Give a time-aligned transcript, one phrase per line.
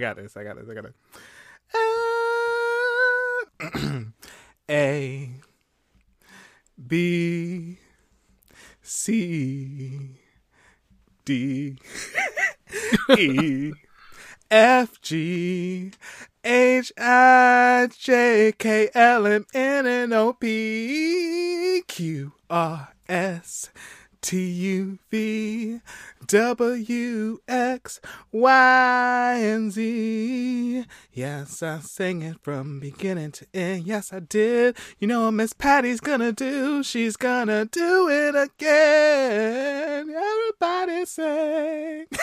[0.00, 0.34] I got this.
[0.34, 0.66] I got this.
[0.66, 0.94] I got it.
[3.76, 4.00] Uh,
[4.70, 5.30] A
[6.86, 7.76] B
[8.80, 10.16] C
[11.26, 11.76] D
[13.18, 13.72] E
[14.50, 15.90] F G
[16.42, 23.68] H I J K L M N N O P Q R S
[24.22, 25.80] T U V
[26.30, 30.84] W X Y and Z.
[31.12, 33.82] Yes, I sang it from beginning to end.
[33.84, 34.76] Yes, I did.
[35.00, 36.84] You know what Miss Patty's gonna do?
[36.84, 40.08] She's gonna do it again.
[40.08, 42.06] Everybody sing.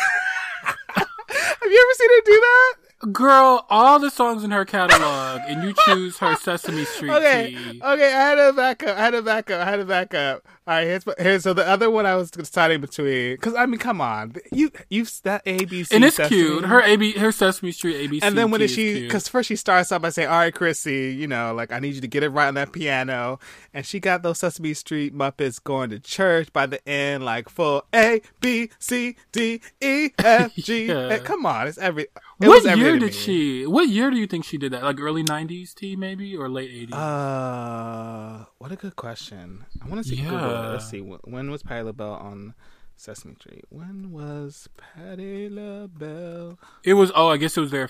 [0.87, 2.73] Have you ever seen her do that?
[3.11, 7.81] Girl, all the songs in her catalog, and you choose her Sesame Street Okay, tea.
[7.83, 8.97] okay, I had to back up.
[8.97, 9.67] I had to back up.
[9.67, 10.47] I had to back up.
[10.67, 13.79] All right, here's, here's so the other one I was deciding between because I mean,
[13.79, 16.35] come on, you you that ABC And it's Sesame.
[16.35, 16.65] cute.
[16.65, 18.19] Her AB, her Sesame Street ABC.
[18.21, 19.01] And then when tea did is she?
[19.03, 21.95] Because first she starts out by saying, "All right, Chrissy, you know, like I need
[21.95, 23.39] you to get it right on that piano."
[23.73, 27.85] And she got those Sesame Street Muppets going to church by the end, like full
[27.95, 30.87] A B C D E F G.
[30.97, 31.19] Yeah.
[31.19, 32.07] Come on, it's every.
[32.39, 33.65] It what year did she?
[33.65, 34.83] What year do you think she did that?
[34.83, 36.93] Like early '90s T maybe, or late '80s?
[36.93, 39.65] Uh, what a good question.
[39.81, 40.17] I want to see.
[40.17, 40.71] Google it.
[40.71, 40.99] Let's see.
[40.99, 42.53] Wh- When was Patti LaBelle on
[42.95, 43.65] Sesame Street?
[43.69, 47.11] When was Patti LaBelle it was.
[47.15, 47.89] Oh, I guess it was there.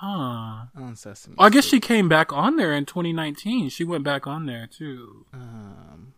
[0.00, 0.66] Huh.
[0.76, 1.36] on Sesame?
[1.38, 3.68] Oh, I guess she came back on there in 2019.
[3.70, 5.24] She went back on there too.
[5.32, 6.14] Um,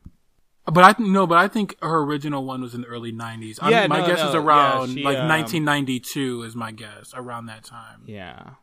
[0.65, 3.59] But I th- no, but I think her original one was in the early '90s.
[3.63, 6.73] I Yeah, my no, guess no, is yeah, around she, like um, 1992 is my
[6.73, 8.03] guess around that time.
[8.07, 8.55] yeah.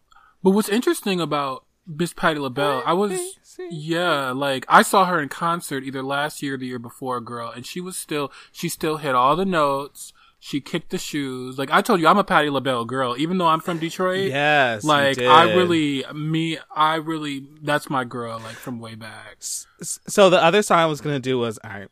[0.41, 3.37] But what's interesting about Miss Patti LaBelle, I was
[3.69, 7.49] yeah, like I saw her in concert either last year or the year before, girl,
[7.49, 10.13] and she was still she still hit all the notes.
[10.39, 11.57] She kicked the shoes.
[11.57, 14.29] Like I told you, I'm a Patti LaBelle girl, even though I'm from Detroit.
[14.29, 14.83] Yes.
[14.83, 19.37] Like I really, me, I really, that's my girl, like from way back.
[19.39, 21.87] So the other song I was gonna do was all right.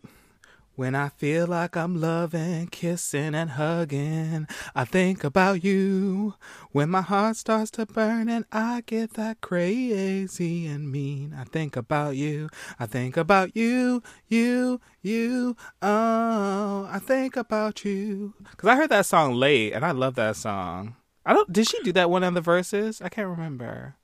[0.82, 6.34] When I feel like I'm loving, kissing, and hugging, I think about you.
[6.72, 11.76] When my heart starts to burn and I get that crazy and mean, I think
[11.76, 12.50] about you.
[12.80, 15.56] I think about you, you, you.
[15.84, 18.34] Oh, I think about you.
[18.58, 20.96] Cause I heard that song late, and I love that song.
[21.24, 21.54] I don't.
[21.54, 23.06] Did she do that one on the Verzuz?
[23.06, 23.98] I can't remember.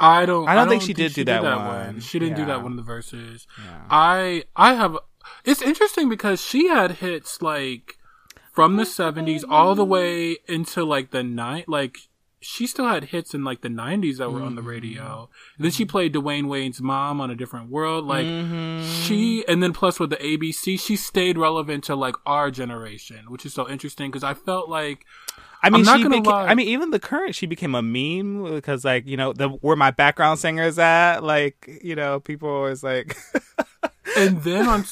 [0.00, 0.48] I don't.
[0.48, 1.64] I don't think she did do that one.
[1.64, 2.00] one.
[2.00, 3.46] She didn't do that one in the Verzuz.
[3.56, 3.82] Yeah.
[3.88, 4.98] I I have.
[5.44, 7.98] It's interesting because she had hits like
[8.52, 11.68] from the seventies all the way into like the night.
[11.68, 11.98] Like
[12.40, 14.68] she still had hits in like the nineties that were on the Mm-hmm.
[14.70, 15.28] radio.
[15.56, 18.04] And then she played Dwayne Wayne's mom on a different world.
[18.06, 18.82] Like Mm-hmm.
[19.02, 23.44] she, and then plus with the ABC, she stayed relevant to like our generation, which
[23.46, 25.04] is so interesting because I felt like
[25.62, 26.46] I mean, she gonna beca- lie.
[26.48, 29.76] I mean, even the current, she became a meme because, like, you know, the where
[29.76, 33.16] my background singer is at, like, you know, people always like,
[34.16, 34.84] and then on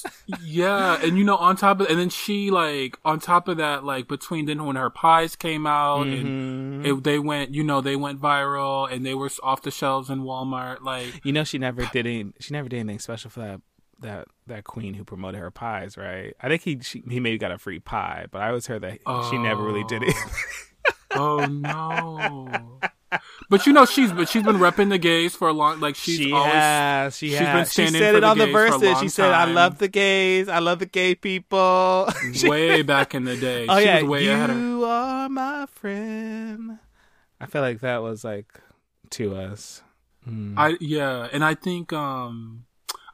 [0.43, 3.85] yeah and you know on top of and then she like on top of that
[3.85, 6.27] like between then when her pies came out Mm-hmm.
[6.27, 10.09] and it, they went you know they went viral and they were off the shelves
[10.11, 13.41] in walmart like you know, she never did any, she never did anything special for
[13.41, 13.61] that
[14.01, 16.35] that that queen who promoted her pies, right?
[16.41, 18.99] I think he she, he maybe got a free pie, but I always heard that
[19.31, 20.15] she never really did it.
[21.13, 22.79] oh no
[23.49, 26.19] but you know she's but she's been repping the gays for a long like she's
[26.19, 27.75] she always has, she she's has.
[27.75, 29.01] been she said for it the on the gays for a Verzuz.
[29.01, 30.49] She said, "I love the gays.
[30.49, 32.09] I love the gay people."
[32.45, 35.67] Way back in the day oh she yeah, was way ahead of you are my
[35.67, 36.79] friend.
[37.41, 38.61] I feel like that was like
[39.11, 39.83] to us.
[40.29, 40.55] Mm.
[40.57, 42.65] I yeah, and I think um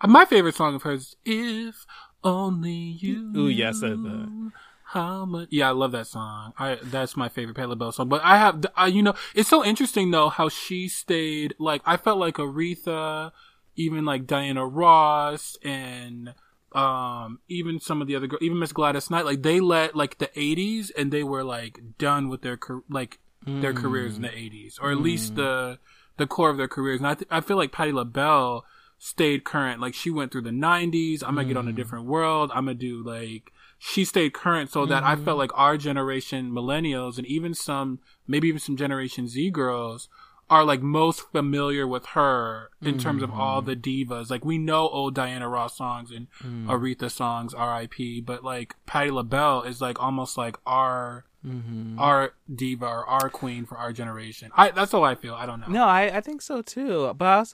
[0.07, 1.87] my favorite song of hers is "If
[2.23, 4.53] Only You." Ooh, yes, uh, Knew
[4.93, 5.49] How much?
[5.51, 6.55] Yeah, I love that song.
[6.59, 8.09] I that's my favorite Patti LaBelle song.
[8.09, 11.55] But I have, I, you know, it's so interesting though how she stayed.
[11.59, 13.33] Like I felt like Aretha,
[13.77, 16.33] even like Diana Ross, and
[16.73, 19.27] um even some of the other girls, even Miss Gladys Knight.
[19.27, 22.59] Like they let like the '80s, and they were like done with their
[22.89, 24.51] like their careers in the mm.
[24.51, 25.79] '80s, or at least the mm.
[26.17, 27.01] the core of their careers.
[27.01, 28.65] And I th- I feel like Patti LaBelle
[28.99, 29.83] stayed current.
[29.83, 31.23] Like she went through the '90s.
[31.23, 31.77] I'm gonna get on a mm.
[31.77, 32.51] different world.
[32.55, 35.25] I'm gonna do like she stayed current so that I mm-hmm.
[35.25, 40.09] felt like our generation, millennials, and even some maybe even some Generation Z girls
[40.51, 44.13] are like most familiar with her in terms of all the mm-hmm.
[44.13, 44.31] divas.
[44.31, 46.67] Like we know old Diana Ross songs and mm.
[46.67, 48.23] Aretha songs, R.I.P.
[48.23, 51.99] But like Patti LaBelle is like almost like our mm-hmm.
[51.99, 54.51] our diva or our queen for our generation.
[54.57, 55.35] I that's how I feel.
[55.35, 55.69] I don't know.
[55.69, 57.13] No, I, I think so too.
[57.17, 57.45] But I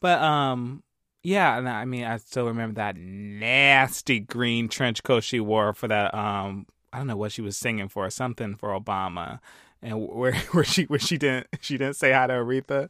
[0.00, 0.82] but um,
[1.24, 1.58] yeah.
[1.58, 6.14] And I mean, I still remember that nasty green trench coat she wore for that
[6.14, 9.40] um I don't know what she was singing for, something for Obama,
[9.82, 12.88] and where where she where she didn't she didn't say hi to Aretha.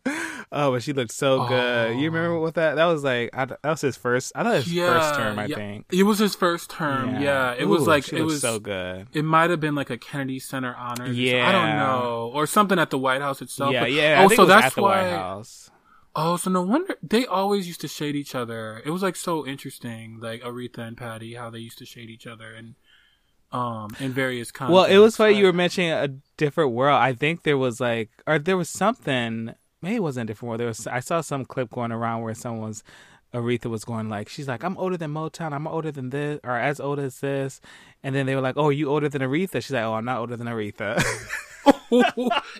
[0.52, 1.98] Oh, but she looked so good.
[1.98, 2.74] You remember what that?
[2.74, 4.30] That was like I, that was his first.
[4.36, 5.38] I thought his Yeah, first term.
[5.38, 5.56] I yeah.
[5.56, 5.86] think.
[5.90, 7.20] It was his first term.
[7.20, 9.08] Yeah, it was like it was so good.
[9.12, 11.06] It might have been like a Kennedy Center honor.
[11.06, 13.72] Yeah, I don't know, or something at the White House itself.
[13.72, 14.20] Yeah, But- yeah.
[14.20, 15.42] Oh, I think so that's why.
[16.16, 18.80] Oh, so no wonder they always used to shade each other.
[18.84, 22.26] It was like so interesting, like Aretha and Patty, how they used to shade each
[22.26, 22.74] other and
[23.52, 24.74] um in various contexts.
[24.74, 27.00] Well, it was funny you were mentioning a different world.
[27.00, 29.54] I think there was like, or there was something.
[29.82, 30.60] Maybe it wasn't a different world.
[30.60, 30.86] There was.
[30.86, 32.84] I saw some clip going around where someone's
[33.34, 35.52] Aretha was going like, she's like, I'm older than Motown.
[35.52, 37.60] I'm older than this, or as old as this.
[38.02, 39.54] And then they were like, Oh, you older than Aretha?
[39.54, 41.02] She's like, Oh, I'm not older than Aretha.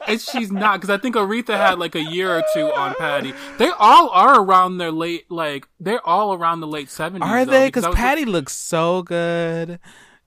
[0.08, 3.32] and she's not because I think Aretha had like a year or two on Patty.
[3.58, 7.28] They all are around their late, like they're all around the late seventies.
[7.28, 7.68] Are they?
[7.68, 9.78] Because Patty looks so good.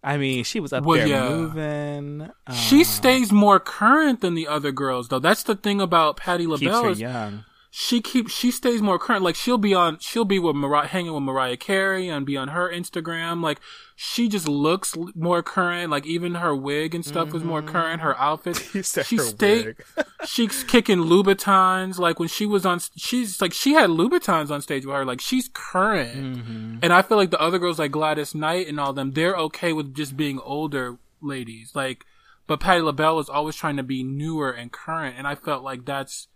[0.03, 1.29] I mean, she was up Well, there yeah.
[1.29, 2.29] moving.
[2.45, 5.19] Uh, She stays more current than the other girls, though.
[5.19, 6.83] That's the thing about Patti LaBelle.
[6.83, 7.44] keeps her young.
[7.79, 9.21] She keeps she stays more current.
[9.21, 12.47] Like she'll be on, she'll be with Mariah, hanging with Mariah Carey and be on
[12.47, 13.44] her Instagram.
[13.44, 13.59] Like
[13.95, 15.91] she just looks more current.
[15.91, 18.01] Like even her wig and stuff was more current.
[18.01, 18.68] Her outfit.
[18.74, 19.75] You said she her stayed.
[20.25, 22.00] she's kicking Louboutins.
[22.00, 25.06] Like when she was on, she's like she had Louboutins on stage with her.
[25.06, 26.38] Like she's current.
[26.38, 26.77] Mm-hmm.
[26.81, 29.71] And I feel like the other girls like Gladys Knight and all them, they're okay
[29.71, 31.74] with just being older ladies.
[31.75, 32.06] Like,
[32.47, 35.13] but Patti LaBelle is always trying to be newer and current.
[35.15, 36.27] And I felt like that's,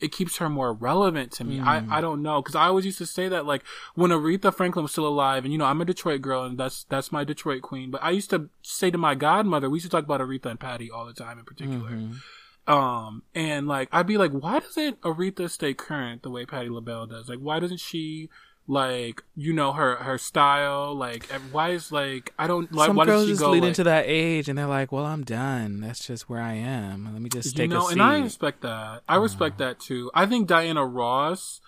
[0.00, 1.58] it keeps her more relevant to me.
[1.58, 1.66] Mm.
[1.66, 2.40] I, I don't know.
[2.42, 3.62] Cause I always used to say that like
[3.94, 6.84] when Aretha Franklin was still alive and you know, I'm a Detroit girl and that's,
[6.84, 7.90] that's my Detroit queen.
[7.90, 10.60] But I used to say to my godmother, we used to talk about Aretha and
[10.60, 11.90] Patty all the time in particular.
[11.90, 12.72] Mm-hmm.
[12.72, 17.06] Um, and like, I'd be like, why doesn't Aretha stay current the way Patti LaBelle
[17.06, 17.28] does?
[17.28, 18.28] Like, why doesn't she,
[18.66, 20.94] like, you know, her, her style?
[20.94, 23.62] Like, why is, like, I don't, like, Some why girls does she just go, lead
[23.62, 25.80] like, into that age, and they're like, "Well, I'm done.
[25.80, 27.12] That's just where I am.
[27.12, 29.02] Let me just you take know, a seat." and I respect that.
[29.08, 29.70] I respect uh-huh.
[29.70, 30.10] that too.
[30.14, 31.60] I think Diana Ross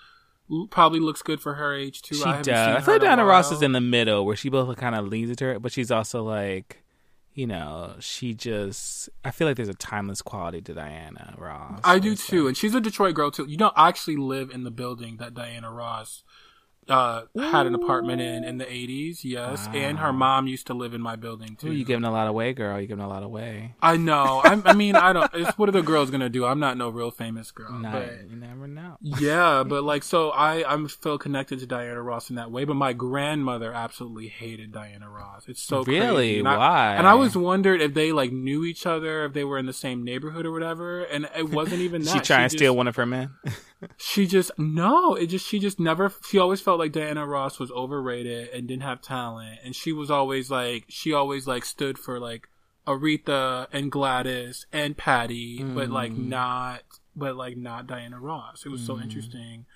[0.71, 2.17] probably looks good for her age too.
[2.17, 2.47] she I does.
[2.47, 4.95] seen I her feel like Diana Ross is in the middle, where she both kind
[4.95, 6.83] of leans into it, but she's also like,
[7.35, 9.09] you know, she just.
[9.25, 11.81] I feel like there's a timeless quality to Diana Ross.
[11.85, 13.47] I do too, and she's a Detroit girl too.
[13.47, 16.23] You know, I actually live in the building that Diana Ross
[16.89, 19.25] uh, had an apartment in in the eighties.
[19.25, 21.69] Yes, and her mom used to live in my building too.
[21.69, 22.81] Ooh, you giving a lot away, girl.
[22.81, 23.75] You giving a lot away.
[23.81, 24.41] I know.
[24.45, 25.31] I, I mean, I don't.
[25.35, 26.45] It's what are the girls gonna do?
[26.45, 27.81] I'm not no real famous girl.
[27.83, 28.97] But- you never know.
[29.01, 32.65] yeah, but like, so I I'm feel connected to Diana Ross in that way.
[32.65, 35.45] But my grandmother absolutely hated Diana Ross.
[35.49, 35.99] It's so Really?
[36.31, 36.39] crazy.
[36.41, 36.95] And I- Why?
[36.97, 39.73] and I always wondered if they like knew each other, if they were in the
[39.73, 41.05] same neighborhood or whatever.
[41.05, 42.11] And it wasn't even that.
[42.13, 43.31] she trying to steal one of her men.
[43.97, 45.15] She just no.
[45.15, 46.13] It just she just never.
[46.29, 49.59] She always felt like Diana Ross was overrated and didn't have talent.
[49.65, 52.49] And she was always like she always like stood for like
[52.87, 56.29] Aretha and Gladys and Patty, but like Mm.
[56.29, 56.83] not
[57.15, 58.65] but like not Diana Ross.
[58.65, 59.03] It was so Mm.
[59.05, 59.67] interesting.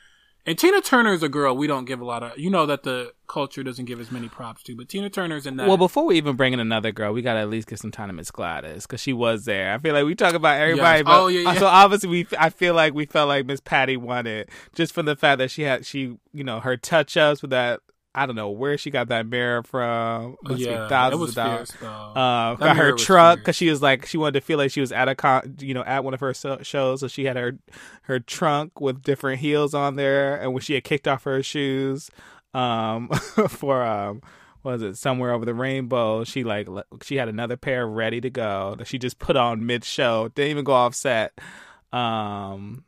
[0.49, 2.39] And Tina Turner is a girl we don't give a lot of.
[2.39, 5.57] You know that the culture doesn't give as many props to, but Tina Turner's in
[5.57, 5.67] that.
[5.67, 8.07] Well, before we even bring in another girl, we gotta at least get some time
[8.09, 9.75] to Miss Gladys because she was there.
[9.75, 11.05] I feel like we talk about everybody, Yes.
[11.05, 11.59] but Oh, yeah, yeah.
[11.59, 12.27] so obviously we.
[12.39, 15.51] I feel like we felt like Miss Patty won it just from the fact that
[15.51, 17.81] she had she you know her touch ups with that.
[18.19, 20.37] I don't know where she got that mirror from.
[20.43, 21.71] Must yeah, thousands was of dollars.
[21.73, 21.93] fierce.
[21.93, 24.91] Uh, got her truck because she was like she wanted to feel like she was
[24.91, 27.01] at a con, you know, at one of her so- shows.
[27.01, 27.59] So she had her
[28.05, 32.11] her trunk with different heels on there, and when she had kicked off her shoes,
[32.55, 33.09] um,
[33.49, 34.23] for um,
[34.63, 36.25] what was it somewhere over the rainbow?
[36.25, 36.69] She like
[37.03, 40.29] she had another pair ready to go that she just put on mid show.
[40.35, 41.39] Didn't even go off set.
[41.93, 42.85] Um.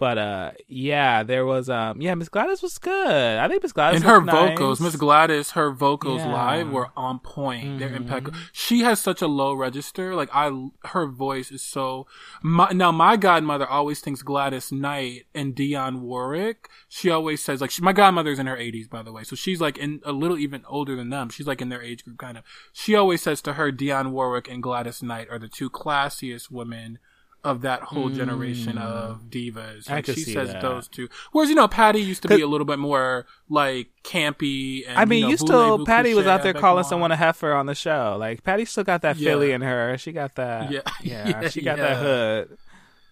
[0.00, 3.36] But uh, yeah, there was um, yeah, Miss Gladys was good.
[3.38, 4.34] I think Miss Gladys and her nice.
[4.34, 6.32] vocals, Miss Gladys, her vocals Yeah.
[6.32, 7.78] live were on point.
[7.78, 7.96] They're Mhm.
[7.96, 8.38] impeccable.
[8.50, 10.14] She has such a low register.
[10.14, 10.50] Like I,
[10.86, 12.06] her voice is so.
[12.42, 16.70] My, now my godmother always thinks Gladys Knight and Dionne Warwick.
[16.88, 19.60] She always says like she, my godmother's in her eighties, by the way, so she's
[19.60, 21.28] like in a little even older than them.
[21.28, 22.44] She's like in their age group, kind of.
[22.72, 26.98] She always says to her, Dionne Warwick and Gladys Knight are the two classiest women.
[27.42, 29.90] Of that whole generation of divas, Mm.
[29.90, 30.60] Like she says that.
[30.60, 31.08] those two.
[31.32, 34.86] Whereas you know Patty used to be a little bit more like campy.
[34.86, 37.16] And, I mean, you, know, you still voulez-vous Patty was out there calling someone a
[37.16, 38.16] heifer on the show.
[38.20, 39.30] Like Patty still got that Yeah.
[39.30, 39.96] Philly in her.
[39.96, 40.70] She got that.
[40.70, 40.80] Yeah.
[41.02, 41.94] Yeah, Yeah, she got yeah.
[41.94, 42.58] that hood.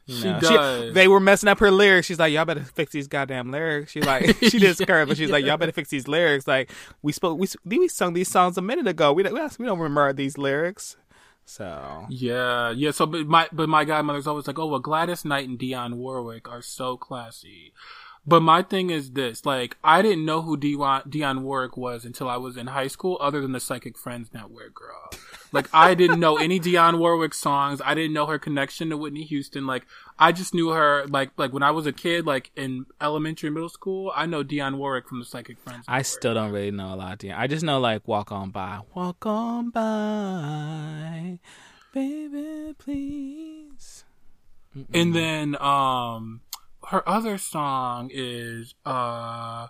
[0.08, 0.94] She know, does.
[0.94, 2.06] they were messing up her lyrics.
[2.06, 5.30] She's like, "Y'all better fix these goddamn lyrics." She like, she did curve, but she's
[5.30, 6.70] like, "Y'all better fix these lyrics." Like,
[7.02, 9.12] we spoke, we we sung these songs a minute ago.
[9.12, 10.96] We don't, we don't remember these lyrics.
[11.48, 12.90] So Yeah, yeah.
[12.90, 16.46] So, but my but my godmother's always like, oh well, Gladys Knight and Dionne Warwick
[16.46, 17.72] are so classy.
[18.26, 22.36] But my thing is this: like, I didn't know who Dionne Warwick was until I
[22.36, 25.10] was in high school, other than the Psychic Friends Network girl.
[25.50, 27.80] Like, I didn't know any Dionne Warwick songs.
[27.82, 29.66] I didn't know her connection to Whitney Houston.
[29.66, 29.86] Like,
[30.18, 33.68] I just knew her like like when I was a kid, like in elementary, middle
[33.68, 34.12] school.
[34.14, 35.84] I know Dionne Warwick from the Psychic Friends.
[35.88, 37.38] I still don't really know a lot of Dionne.
[37.38, 41.38] I just know like "Walk On By," "Walk On By,"
[41.94, 44.04] baby, please.
[44.92, 46.42] And then um
[46.88, 49.68] her other song is uh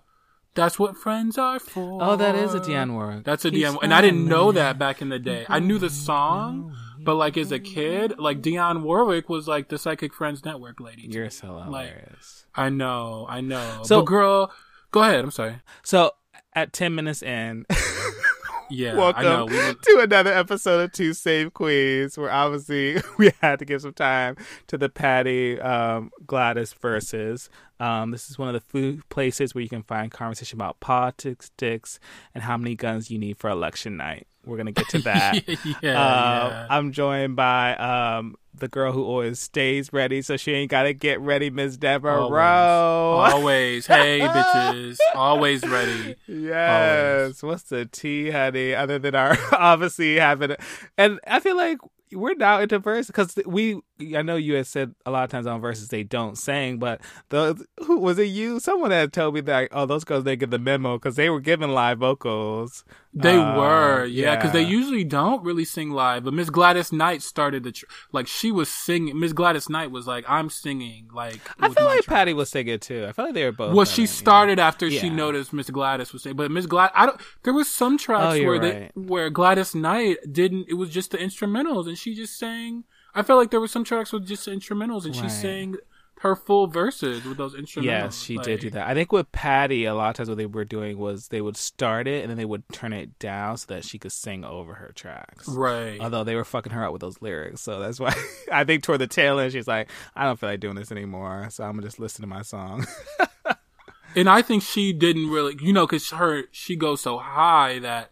[0.54, 1.98] That's What Friends Are For.
[2.02, 3.24] Oh, that is a Dionne Warwick.
[3.24, 5.46] That's a He's Dionne and I didn't know that back in the day.
[5.48, 9.78] I knew the song, but like as a kid, like Dionne Warwick was like the
[9.78, 11.08] Psychic Friends Network lady.
[11.10, 12.46] You're so Like, hilarious.
[12.54, 13.80] I know, I know.
[13.82, 14.52] So- So girl,
[14.90, 15.60] go ahead, I'm sorry.
[15.82, 16.12] So
[16.54, 17.66] at ten minutes in,
[18.70, 19.44] Yeah, I welcome know.
[19.46, 23.82] We were- to another episode of Two Save Queens, where obviously we had to give
[23.82, 24.36] some time
[24.68, 27.48] to the Patty um, Gladys Verzuz.
[27.80, 31.50] Um, this is one of the few places where you can find conversation about politics,
[31.56, 32.00] dicks,
[32.34, 34.26] and how many guns you need for election night.
[34.44, 35.46] We're gonna get to that.
[35.82, 36.66] yeah, Uh, yeah.
[36.70, 41.20] I'm joined by um, the girl who always stays ready, so she ain't gotta get
[41.20, 42.32] ready, Miss Deborah Always.
[42.32, 43.32] Rowe.
[43.32, 46.16] Always, hey bitches, always ready.
[46.26, 47.42] Yes.
[47.42, 48.74] What's the tea, honey?
[48.74, 50.56] Other than our obviously having,
[50.96, 51.78] and I feel like
[52.12, 53.80] we're now into verse because we.
[54.16, 57.00] I know you had said a lot of times on Verzuz they don't sing, but
[57.30, 58.24] the who was it?
[58.28, 58.60] You?
[58.60, 61.40] Someone had told me that oh those girls they get the memo because they were
[61.40, 62.84] giving live vocals.
[63.14, 66.24] They Uh, were, yeah, because they usually don't really sing live.
[66.24, 69.18] But Miss Gladys Knight started the tr- like she was singing.
[69.18, 72.16] Miss Gladys Knight was like, "I'm singing." Like I feel like track.
[72.18, 73.06] Patty was singing too.
[73.08, 73.74] I feel like they were both.
[73.74, 74.08] Well, she yeah.
[74.08, 77.20] started after she noticed Miss Gladys was singing, but Miss Glad, I don't.
[77.42, 78.60] There was some tracks Oh, where right.
[78.94, 80.66] they where Gladys Knight didn't.
[80.68, 82.84] It was just the instrumentals, and she just sang.
[83.14, 85.30] I felt like there were some tracks with just instrumentals, and she Right.
[85.30, 85.76] sang
[86.22, 87.84] her full verses with those instrumentals.
[87.84, 88.88] Yes, she did do that.
[88.88, 91.56] I think with Patty, a lot of times what they were doing was they would
[91.56, 94.74] start it and then they would turn it down so that she could sing over
[94.74, 95.46] her tracks.
[95.48, 96.00] Right.
[96.00, 98.12] Although they were fucking her up with those lyrics, so that's why
[98.52, 101.48] I think toward the tail end she's like, I don't feel like doing this anymore,
[101.50, 102.84] so I'm gonna just listen to my song.
[104.16, 108.10] and I think she didn't really, you know, because her she goes so high that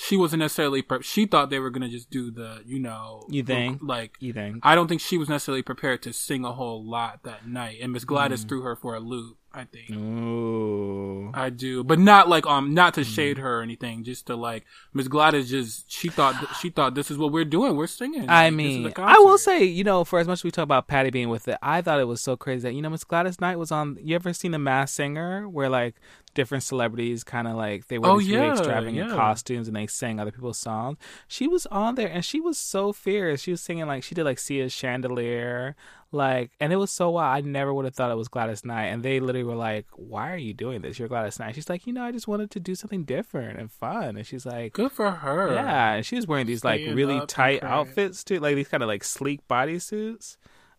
[0.00, 0.80] she wasn't necessarily.
[0.82, 3.80] Pre- she thought they were gonna just do the, you know, You think?
[3.82, 4.12] like.
[4.20, 4.58] you think?
[4.62, 7.92] I don't think she was necessarily prepared to sing a whole lot that night, and
[7.92, 8.48] Miss Gladys Mm.
[8.48, 9.37] threw her for a loop.
[9.52, 11.30] I think Ooh.
[11.32, 14.04] I do, but not like um, not to shade her or anything.
[14.04, 17.74] Just to like Miss Gladys, just she thought she thought this is what we're doing.
[17.74, 18.28] We're singing.
[18.28, 20.44] I Like, this is a mean, I will say, you know, for as much as
[20.44, 22.82] we talk about Patty being with it, I thought it was so crazy that you
[22.82, 23.96] know Miss Gladys Knight was on.
[24.02, 25.94] You ever seen The Masked Singer, where like
[26.34, 29.16] different celebrities kind of like they were Oh, these really extravagant yeah.
[29.16, 30.98] costumes and they sang other people's songs.
[31.26, 33.42] She was on there and she was so fierce.
[33.42, 35.74] She was singing like she did like Sia's Chandelier,
[36.10, 37.44] like, and it was so wild.
[37.44, 38.86] I never would have thought it was Gladys Knight.
[38.86, 40.98] And they literally were like, "Why are you doing this?
[40.98, 43.70] You're Gladys Knight." She's like, "You know, I just wanted to do something different and
[43.70, 45.52] fun." And she's like, good for her.
[45.52, 48.82] yeah, and she was wearing these like Stand really tight outfits too, like these kind
[48.82, 50.36] of like sleek bodysuits.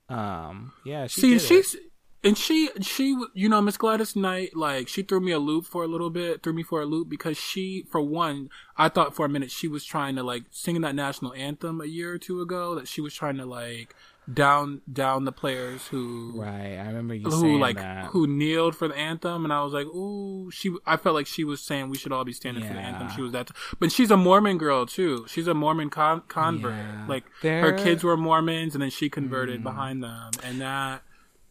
[0.08, 1.46] Um, yeah, she See, did it.
[1.46, 1.76] she's
[2.24, 5.84] and she she you know Miss Gladys Knight like she threw me a loop for
[5.84, 9.26] a little bit, threw me for a loop because she for one I thought for
[9.26, 12.42] a minute she was trying to like singing that national anthem a year or two
[12.42, 13.96] ago that she was trying to like
[14.32, 16.76] down down the players who right.
[16.76, 18.08] I remember you who saying like that.
[18.08, 21.44] who kneeled for the anthem and I was like ooh she I felt like she
[21.44, 24.12] was saying we should all be standing for the anthem she was that but she's
[24.12, 27.06] a Mormon girl too she's a Mormon con- convert Yeah.
[27.08, 29.64] like There- her kids were Mormons and then she converted mm.
[29.64, 31.02] behind them and that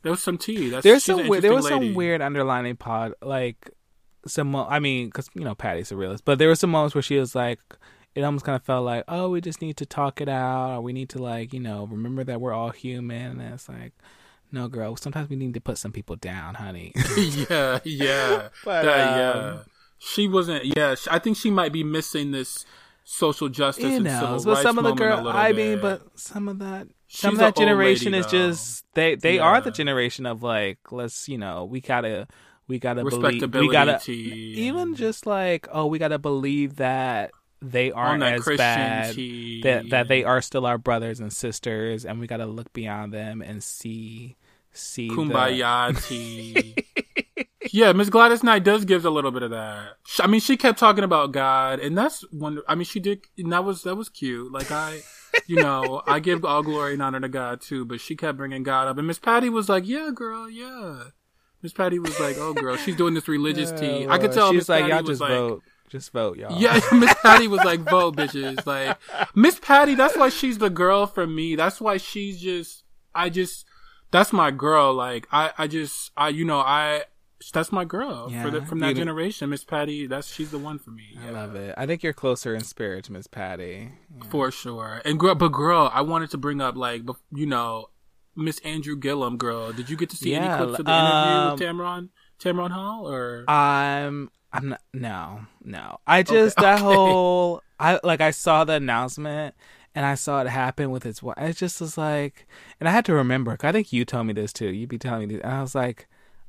[0.03, 3.15] there was some tea that's There's some weird, there was interesting some weird underlining pod
[3.21, 3.71] like
[4.27, 4.55] some.
[4.55, 7.19] I mean, because you know Patty's a realist, but there were some moments where she
[7.19, 7.61] was like.
[8.15, 10.81] It almost kind of felt like, oh, we just need to talk it out, or
[10.81, 13.41] we need to like, you know, remember that we're all human.
[13.41, 13.93] And it's like,
[14.51, 14.97] no, girl.
[14.97, 16.93] Sometimes we need to put some people down, honey.
[17.17, 19.59] yeah yeah But, um, yeah
[19.99, 22.65] she wasn't yeah I think she might be missing this
[23.05, 25.29] social justice you and know, but some of the girl.
[25.29, 25.83] I mean, bit.
[25.83, 28.51] but some of that, She's some of that generation lady, is though.
[28.51, 29.15] just they.
[29.17, 32.29] They are the generation of like, let's you know, we gotta,
[32.69, 37.91] we gotta believe, we respectability gotta even just like, oh, we gotta believe that they
[37.91, 39.15] aren't as Christian bad.
[39.63, 43.43] That that they are still our brothers and sisters, and we gotta look beyond them
[43.43, 44.37] and see
[44.73, 46.75] see the- kumbaya tea.
[47.73, 49.95] yeah, Miss Gladys Knight does gives a little bit of that.
[50.21, 52.61] I mean, she kept talking about God, and that's one.
[52.69, 54.53] I mean, she did, and that was that was cute.
[54.53, 55.01] Like I,
[55.47, 58.63] you know, I give all glory and honor to God too, but she kept bringing
[58.63, 61.05] God up, and Miss Patty was like, "Yeah, girl, yeah."
[61.61, 64.51] Miss Patty was like, "Oh, girl, she's doing this religious tea." I could tell.
[64.53, 66.59] She's Miss like, Patty y'all just like, vote, just vote, y'all.
[66.61, 68.65] Yeah, Miss Patty was like, vote, bitches.
[68.67, 68.97] Like,
[69.35, 71.57] Miss Patty, that's why she's the girl for me.
[71.57, 73.65] That's why she's just, I just,
[74.11, 74.95] that's my girl.
[74.95, 77.03] Like, I, I just, I, you know, I,
[77.53, 79.51] that's my girl Yeah, for the, from that you- generation.
[79.51, 81.17] Miss Patty, that's she's the one for me.
[81.21, 81.31] I Yeah.
[81.33, 81.75] love it.
[81.79, 83.93] I think you're closer in spirit to Miss Patty.
[84.31, 85.01] for sure.
[85.05, 87.03] And girl, but girl, I wanted to bring up like
[87.33, 87.91] you know,
[88.35, 89.37] Miss Andrew Gillum.
[89.37, 92.09] Girl, did you get to see Yeah, any clips of the interview um, with Tamron
[92.41, 93.45] Tamron Hall or?
[93.49, 95.99] I'm I'm not no, no.
[96.07, 96.83] I just Okay, that okay.
[96.83, 99.55] whole I like I saw the announcement
[99.95, 101.37] and I saw it happen with his wife.
[101.39, 102.47] It just was like
[102.81, 104.69] and I had to remember 'cause I think you told me this too.
[104.69, 106.07] You'd be telling me this and I was like,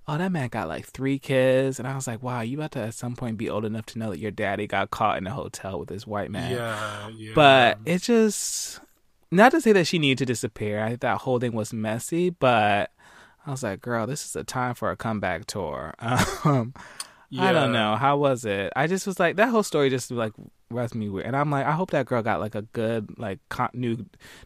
[0.08, 2.80] Oh, that man got like three kids and I was like, Wow, you about to
[2.80, 5.32] at some point be old enough to know that your daddy got caught in a
[5.34, 6.52] hotel with this white man.
[6.52, 7.34] yeah, yeah.
[7.36, 8.80] But it just
[9.32, 10.82] not to say that she needed to disappear.
[10.84, 12.92] I that whole thing was messy, but
[13.46, 15.94] I was like, girl, this is a time for a comeback tour.
[16.46, 16.74] Um,
[17.38, 17.96] I don't know.
[17.96, 18.74] How was it?
[18.76, 20.34] I just was like that whole story just like
[20.72, 21.26] left me weird.
[21.26, 24.06] And I'm like, I hope that girl got like a good like con- new,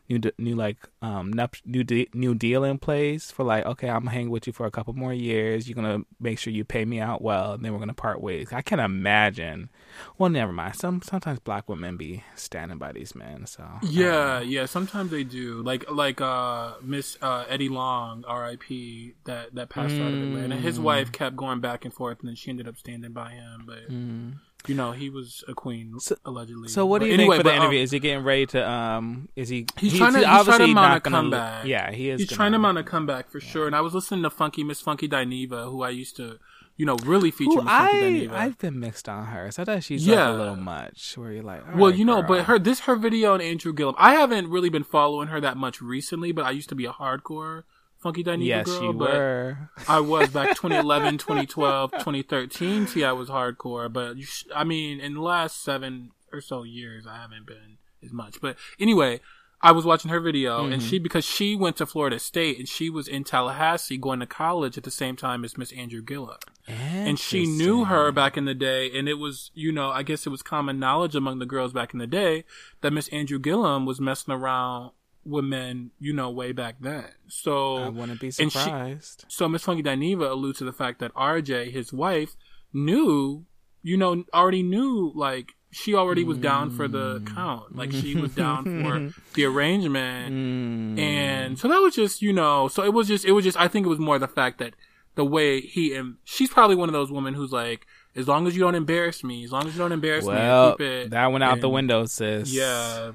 [0.09, 1.33] new, new like um
[1.65, 4.65] new de- new deal in place for like, okay, I'm gonna hang with you for
[4.65, 5.67] a couple more years.
[5.67, 8.53] You're gonna make sure you pay me out well, and then we're gonna part ways.
[8.53, 9.69] I can't imagine.
[10.17, 10.75] Well, never mind.
[10.75, 13.45] Some sometimes black women be standing by these men.
[13.45, 14.65] So Yeah, yeah.
[14.65, 15.61] Sometimes they do.
[15.61, 19.13] Like like uh Miss uh, Eddie Long, R.I.P.
[19.25, 20.55] That that passed out of Atlanta.
[20.55, 20.83] His Mm.
[20.83, 23.63] wife kept going back and forth, and then she ended up standing by him.
[23.67, 24.33] But Mm.
[24.67, 26.69] You know, he was a queen So- allegedly.
[26.69, 27.79] So what do But you anyway, for the but, um, interview?
[27.81, 29.27] is he getting ready to um?
[29.35, 29.65] Is he?
[29.77, 31.65] He's trying to- he's trying to mount a comeback.
[31.65, 32.21] Yeah, he is.
[32.21, 33.67] He's gonna- trying to mount a comeback for sure.
[33.67, 36.37] And I was listening to Funky Miss Funky Dineva, who I used to,
[36.77, 38.31] you know, really feature Who Miss Funky I Dineva.
[38.33, 39.51] I've been mixed on her.
[39.51, 40.27] So that she's Yeah.
[40.29, 41.13] like a little much.
[41.17, 42.27] Where you're like, well, right, you know, girl.
[42.29, 43.95] but her this her video on Andrew Gillum.
[43.97, 46.91] I haven't really been following her that much recently, but I used to be a
[46.93, 47.63] hardcore
[48.03, 48.83] Funky Dineva yes, girl.
[48.83, 49.69] you but were.
[49.87, 52.87] I was back 2011, 2012, 2013.
[52.87, 56.63] See, I was hardcore, but you sh- I mean, in the last seven or so
[56.63, 58.39] years, I haven't been as much.
[58.41, 59.21] But anyway,
[59.61, 60.89] I was watching her video, and Mm-hmm.
[60.89, 64.77] she because she went to Florida State and she was in Tallahassee going to college
[64.77, 68.53] at the same time as Miss Andrew Gillum and she knew her back in the
[68.53, 71.73] day and it was you know i guess it was common knowledge among the girls
[71.73, 72.45] back in the day
[72.79, 74.91] that miss andrew gillum was messing around
[75.25, 79.25] with men you know way back then so I wouldn't be and she- surprised.
[79.27, 82.35] so miss funky dineva alludes to the fact that rj his wife
[82.73, 83.45] knew
[83.81, 88.33] you know already knew like she already was down for the count like she was
[88.35, 90.99] down for the arrangement Mm.
[90.99, 93.67] and so that was just, you know, so it was just, it was just, I
[93.67, 94.75] think it was more the fact that
[95.15, 98.55] the way he, and she's probably one of those women who's like, as long as
[98.55, 101.09] you don't embarrass me, as long as you don't embarrass well, me, keep it.
[101.09, 102.53] that went out the window, sis.
[102.53, 103.11] Yeah.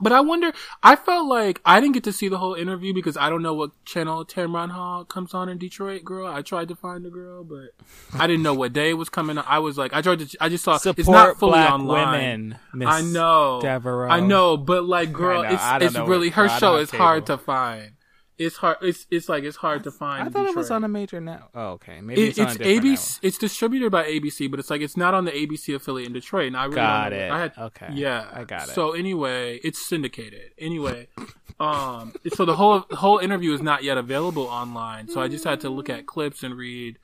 [0.00, 3.16] But I wonder, I felt like I didn't get to see the whole interview because
[3.16, 6.26] I don't know what channel Tamron Hall comes on in Detroit, girl.
[6.26, 7.70] I tried to find the girl, but
[8.18, 9.38] I didn't know what day it was coming.
[9.38, 12.56] I was like, I tried to, I just saw, Support it's not fully black online.
[12.72, 12.88] women.
[12.88, 13.60] I know.
[13.60, 14.10] Devereaux.
[14.10, 15.50] I know, but like, girl, know.
[15.50, 17.92] it's it's really her show is hard to find.
[18.40, 18.78] It's hard.
[18.80, 20.26] It's it's like it's hard to find.
[20.26, 21.42] I thought it was on a major net.
[21.54, 22.00] Oh, okay.
[22.00, 23.18] Maybe It, it's, on it's ABC.
[23.20, 26.46] It's distributed by ABC, but it's like it's not on the ABC affiliate in Detroit.
[26.46, 27.30] And I really Got it.
[27.30, 27.88] I had, Okay.
[27.92, 28.74] Yeah, I got it.
[28.74, 30.52] So anyway, it's syndicated.
[30.58, 31.08] Anyway,
[31.60, 35.08] um, so the whole the whole interview is not yet available online.
[35.08, 36.98] So I just had to look at clips and read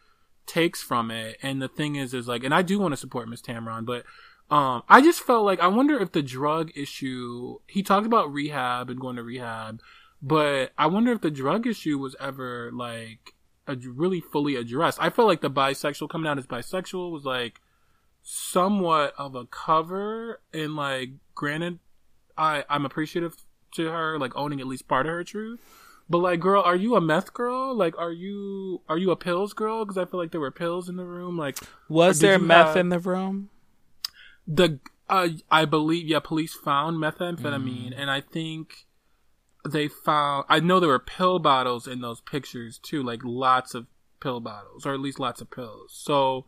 [0.46, 1.36] takes from it.
[1.42, 4.04] And the thing is, is like, and I do want to support Miss Tamron, but
[4.50, 7.58] um, I just felt like I wonder if the drug issue.
[7.66, 9.80] He talked about rehab and going to rehab,
[10.26, 13.34] but I wonder if the drug issue was ever like
[13.68, 14.98] a, really fully addressed.
[15.00, 17.60] I felt like the bisexual coming out as bisexual was like
[18.22, 21.78] somewhat of a cover, and like, granted,
[22.36, 23.36] I I'm appreciative
[23.76, 25.60] to her like owning at least part of her truth.
[26.08, 27.74] But like, girl, are you a meth girl?
[27.74, 29.84] Like, are you are you a pills girl?
[29.84, 31.36] Because I feel like there were pills in the room.
[31.36, 31.58] Like,
[31.88, 33.50] Was there meth have- in the room?
[34.46, 37.94] the uh, I believe yeah, police found methamphetamine, Mm.
[38.00, 38.86] and I think
[39.72, 40.44] they found.
[40.48, 43.86] I know there were pill bottles in those pictures too, like lots of
[44.20, 45.92] pill bottles, or at least lots of pills.
[45.94, 46.46] So,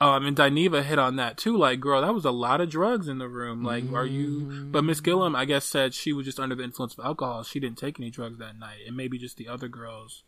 [0.00, 1.56] um, and Dineva hit on that too.
[1.56, 3.62] Like, girl, that was a lot of drugs in the room.
[3.62, 4.68] Like, are you?
[4.70, 7.42] But Miss Gillum, I guess, said she was just under the influence of alcohol.
[7.42, 10.22] She didn't take any drugs that night, and maybe just the other girls.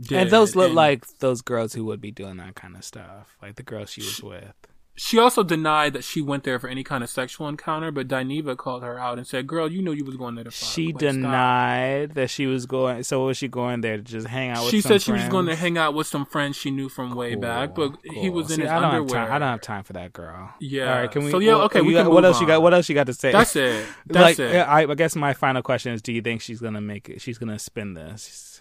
[0.00, 0.18] Did.
[0.18, 3.36] And those look And- like those girls who would be doing that kind of stuff,
[3.40, 4.54] like the girls she was with.
[4.96, 8.56] She also denied that she went there for any kind of sexual encounter, but Dineva
[8.56, 10.86] called her out and said, "Girl, you know you was going there to fuck." She
[10.92, 13.02] Like, stop." denied that she was going.
[13.02, 14.70] So was she going there to just hang out with?
[14.70, 17.34] She said she was going to hang out with some friends she knew from way
[17.34, 19.18] back, but Cool, he was in See, his I don't underwear.
[19.20, 19.36] Have time.
[19.36, 20.54] I don't have time for that girl.
[20.60, 20.92] Yeah.
[20.94, 21.10] All right.
[21.10, 21.30] Can we?
[21.32, 22.62] So, yeah, what- okay, we got- what else you got?
[22.62, 23.32] What else you got to say?
[23.32, 23.84] That's it.
[24.06, 24.56] That's like, it.
[24.60, 27.20] I, I guess my final question is: Do you think she's gonna make it?
[27.20, 28.53] She's gonna spin this?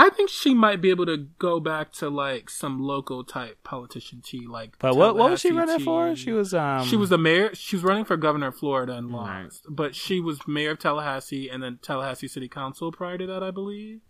[0.00, 4.22] I think she might be able to go back to like some local type politician
[4.24, 4.78] tea, like.
[4.78, 5.16] But what?
[5.16, 6.16] What was she Tallahassee running for?
[6.16, 6.54] She was.
[6.54, 6.84] Um.
[6.84, 7.54] she was the mayor.
[7.54, 9.42] She was running for governor of Florida and Right.
[9.44, 9.66] lost.
[9.68, 13.50] But she was mayor of Tallahassee and then Tallahassee City Council prior to that, I
[13.50, 14.00] believe.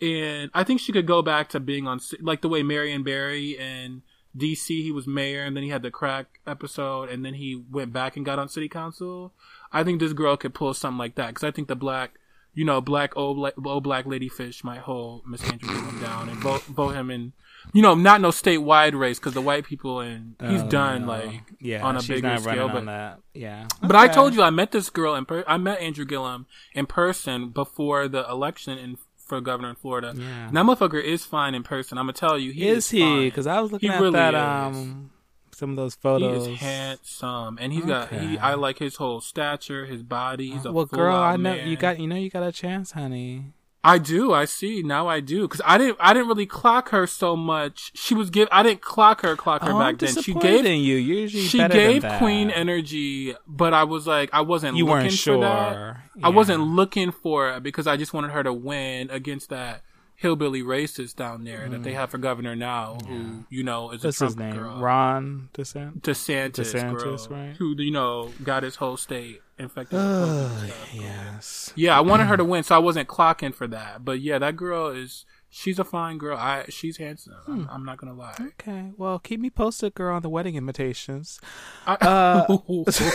[0.00, 3.58] and I think she could go back to being on like the way Marion Barry
[3.58, 4.02] and
[4.36, 7.92] DC he was mayor and then he had the crack episode and then he went
[7.94, 9.32] back and got on city council.
[9.72, 12.18] I think this girl could pull something like that because I think the black,
[12.56, 16.38] you know, black old, old black lady fish might hold Miss Andrew Gillum down and
[16.38, 17.32] vote vote him in.
[17.72, 21.08] You know, not no statewide race because the white people and he's Oh, done no.
[21.08, 23.20] like yeah, on a bigger scale, but- that.
[23.34, 26.46] Yeah, but I told you I met this girl and per- I met Andrew Gillum
[26.74, 30.12] in person before the election in for governor in Florida.
[30.16, 30.46] Yeah.
[30.48, 31.98] And that motherfucker is fine in person.
[31.98, 33.24] I'm gonna tell you, he is, is he?
[33.24, 34.40] Because I was looking He at really that is.
[34.76, 35.10] um
[35.56, 36.46] some of those photos.
[36.46, 38.12] he is handsome, and he's got.
[38.12, 40.50] He, I like his whole stature, his body.
[40.50, 41.68] He's a well, girl, I know man.
[41.68, 43.52] you got you know you got a chance, honey.
[43.82, 44.34] I do.
[44.34, 45.06] I see now.
[45.08, 45.96] I do because I didn't.
[46.00, 47.92] I didn't really clock her so much.
[47.94, 48.48] She was give.
[48.50, 49.36] I didn't clock her.
[49.36, 50.22] Clock her oh, I'm back then.
[50.22, 50.66] She gave.
[50.66, 50.96] in you.
[50.96, 52.18] You're usually She gave than that.
[52.18, 54.76] Queen energy, but I was like, I wasn't.
[54.76, 55.36] You looking weren't sure.
[55.36, 55.96] For that.
[56.22, 59.82] I wasn't looking for it because I just wanted her to win against that
[60.16, 64.08] hillbilly racist down there that they have for governor now, who you know is a
[64.08, 64.16] Mm.
[64.18, 64.54] Trump his name?
[64.56, 64.80] girl.
[64.80, 66.00] Ron DeSantis.
[66.00, 67.56] DeSantis, DeSantis, girl, right?
[67.56, 69.98] who you know got his whole state infected.
[69.98, 70.94] with COVID and stuff.
[70.94, 71.72] yes.
[71.76, 74.04] Yeah, I wanted her to win, so I wasn't clocking for that.
[74.04, 76.36] But yeah, that girl is she's a fine girl.
[76.38, 77.34] I she's handsome.
[77.44, 77.52] Hmm.
[77.52, 78.34] I'm, I'm not gonna lie.
[78.40, 78.92] Okay.
[78.96, 81.40] Well, keep me posted, girl, on the wedding invitations.
[81.86, 82.46] I, Uh,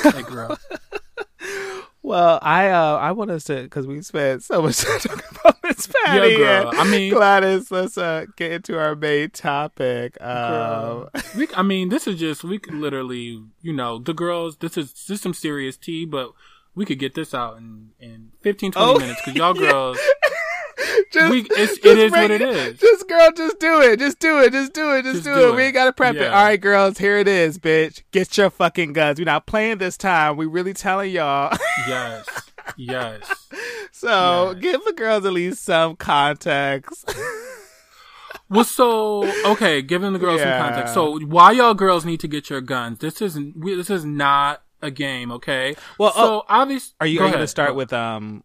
[0.06, 0.58] okay, girl.
[2.12, 5.58] Well, I uh I want us to because we spent so much time talking about
[5.64, 6.32] Miss Patty.
[6.34, 6.70] Yeah, girl.
[6.72, 7.72] and I mean- Gladys.
[7.72, 10.22] Let's uh get into our main topic.
[10.22, 14.58] Um, we, I mean, this is just we could literally, you know, the girls.
[14.58, 16.32] This is this is some serious tea, but
[16.76, 19.72] we could get this out in in 15, 20 Oh, minutes because y'all yeah.
[19.72, 19.98] girls.
[21.12, 22.80] Just, We- it's- it is what it is.
[22.80, 24.00] Just girl, just do it.
[24.00, 24.52] Just do it.
[24.52, 25.04] Just do it.
[25.04, 25.56] Just, Just do, do it.
[25.56, 26.28] We ain't gotta prep it.
[26.28, 26.98] All right, girls.
[26.98, 28.02] Here it is, bitch.
[28.12, 29.20] Get your fucking guns.
[29.20, 30.38] We're not playing this time.
[30.38, 31.56] We really telling y'all.
[31.88, 32.26] Yes,
[32.78, 33.48] yes.
[33.92, 34.62] so Yes.
[34.62, 37.12] give the girls at least some context.
[38.50, 40.60] Well, so okay, giving the girls Yeah.
[40.60, 40.94] some context.
[40.94, 43.00] So, why y'all girls need to get your guns?
[43.00, 45.76] This is we, this is not a game, okay?
[45.98, 48.44] Well, so oh, obviously, Are you, go you going to start with um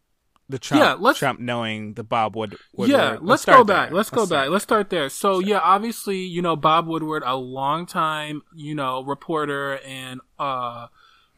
[0.49, 0.83] the Trump?
[0.83, 2.57] Yeah, let's- Trump knowing the Bob Wood.
[2.75, 2.91] Woodward.
[2.99, 3.89] Yeah, let's, start go back.
[3.91, 3.97] there.
[3.97, 4.51] Let's go start back.
[4.51, 5.09] Let's start there.
[5.09, 10.87] So yeah, obviously, you know, Bob Woodward, a long time, you know, reporter and uh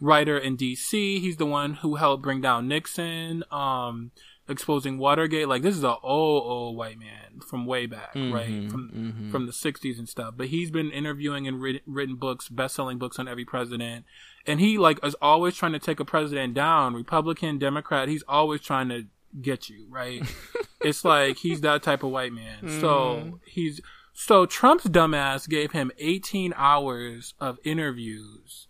[0.00, 1.20] writer in DC.
[1.20, 4.12] He's the one who helped bring down Nixon, um,
[4.48, 5.48] exposing Watergate.
[5.48, 8.48] Like this is an old, old white man from way back, right?
[8.48, 9.30] Mhm, From mhm.
[9.32, 10.34] from the 60s and stuff.
[10.36, 14.04] But he's been interviewing and writ- written books, best-selling books on every president.
[14.48, 18.08] And he like is always trying to take a president down, Republican, Democrat.
[18.08, 19.04] He's always trying to
[19.40, 20.22] get you, right?
[20.80, 22.58] it's like he's that type of white man.
[22.62, 22.80] Mm-hmm.
[22.80, 23.80] So he's
[24.14, 28.67] so Trump's dumbass gave him 18 hours of interviews.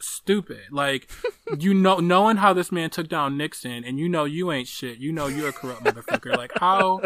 [0.00, 0.62] Stupid.
[0.70, 1.10] Like
[1.58, 4.98] you know knowing how this man took down Nixon and you know you ain't shit.
[4.98, 6.36] You know you're a corrupt motherfucker.
[6.36, 7.02] Like how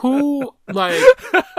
[0.00, 1.00] who like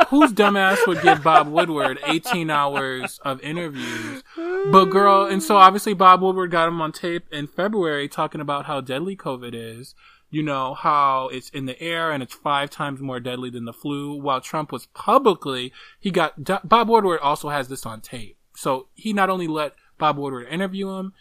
[0.09, 4.23] whose dumbass would give Bob Woodward 18 hours of interviews?
[4.35, 8.65] But girl, and so obviously Bob Woodward got him on tape in February talking about
[8.65, 9.95] how deadly COVID is.
[10.29, 13.71] You know, how it's in the air and it's five times more deadly than the
[13.71, 14.13] flu.
[14.13, 18.37] While Trump was publicly, he got, Bob Woodward also has this on tape.
[18.53, 21.13] So he not only let Bob Woodward interview him,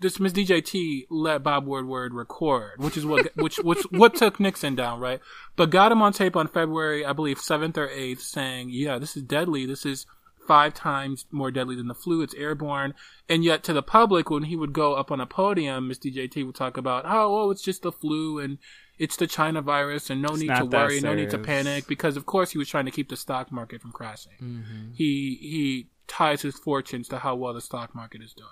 [0.00, 4.74] this Miss DJT let Bob Woodward record, which is what which which what took Nixon
[4.74, 5.20] down, right?
[5.56, 9.16] But got him on tape on February, I believe seventh or eighth, saying, "Yeah, this
[9.16, 9.66] is deadly.
[9.66, 10.06] This is
[10.46, 12.22] five times more deadly than the flu.
[12.22, 12.94] It's airborne."
[13.28, 16.44] And yet, to the public, when he would go up on a podium, Miss DJT
[16.44, 18.58] would talk about, "Oh, oh, it's just the flu and."
[18.96, 22.26] It's the China virus, and no need to worry, no need to panic, because of
[22.26, 24.92] course he was trying to keep the stock market from crashing Mm-hmm.
[24.94, 28.48] he he ties his fortunes to how well the stock market is doing.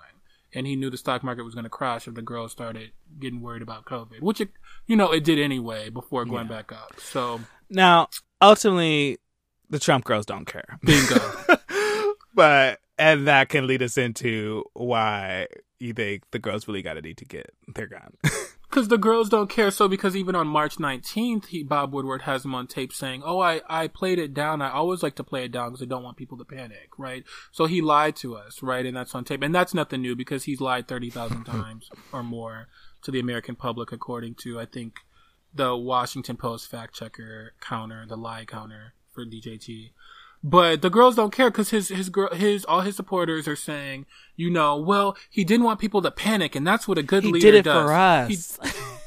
[0.55, 3.41] And he knew the stock market was going to crash if the girls started getting
[3.41, 4.49] worried about COVID, which it,
[4.85, 6.53] you know, it did anyway before going Yeah.
[6.57, 6.93] back up.
[6.99, 9.17] So, Now, ultimately,
[9.71, 10.77] the Trump girls don't care.
[10.83, 11.17] bingo.
[12.35, 15.47] but and that can lead us into why
[15.79, 18.13] you think the girls really got to need to get their gun.
[18.73, 19.69] Because the girls don't care.
[19.69, 23.39] So, because even on March 19th, he, Bob Woodward has him on tape saying, Oh,
[23.39, 24.63] I, I played it down.
[24.63, 27.23] I always like to play it down because I don't want people to panic, right?
[27.51, 28.83] So he lied to us, right?
[28.83, 29.43] And that's on tape.
[29.43, 32.67] And that's nothing new because he's lied 30,000 times or more
[33.03, 35.01] to the American public, according to, I think,
[35.53, 39.91] the Washington Post fact checker counter, the lie counter for DJT.
[40.43, 44.05] But the girls don't care because his his girl his all his supporters are saying,
[44.35, 47.31] you know, well, he didn't want people to panic, and that's what a good he
[47.31, 47.85] leader did it does.
[47.89, 48.59] for He- us.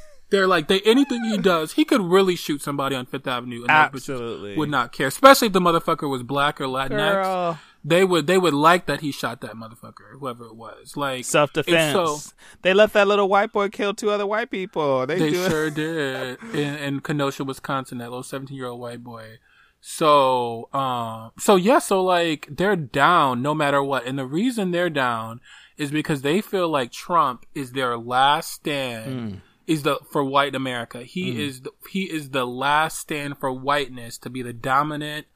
[0.30, 3.70] they're like they anything he does, he could really shoot somebody on Fifth Avenue, and
[3.70, 4.56] Absolutely.
[4.56, 6.88] would not care, especially if the motherfucker was black or Latinx.
[6.90, 7.58] Girl.
[7.84, 10.96] they would they would like that he shot that motherfucker, whoever it was.
[10.96, 11.92] Like Self defense.
[11.92, 15.06] So, they let that little white boy kill two other white people.
[15.06, 15.50] They, they do it.
[15.50, 17.98] sure did in, in Kenosha, Wisconsin.
[17.98, 19.38] That little seventeen year old white boy.
[19.88, 24.90] So, um, so yeah, so like they're down no matter what, and the reason they're
[24.90, 25.40] down
[25.76, 29.06] is because they feel like Trump is their last stand.
[29.68, 31.04] Is the for white America?
[31.04, 35.26] He is the, he is the last stand for whiteness to be the dominant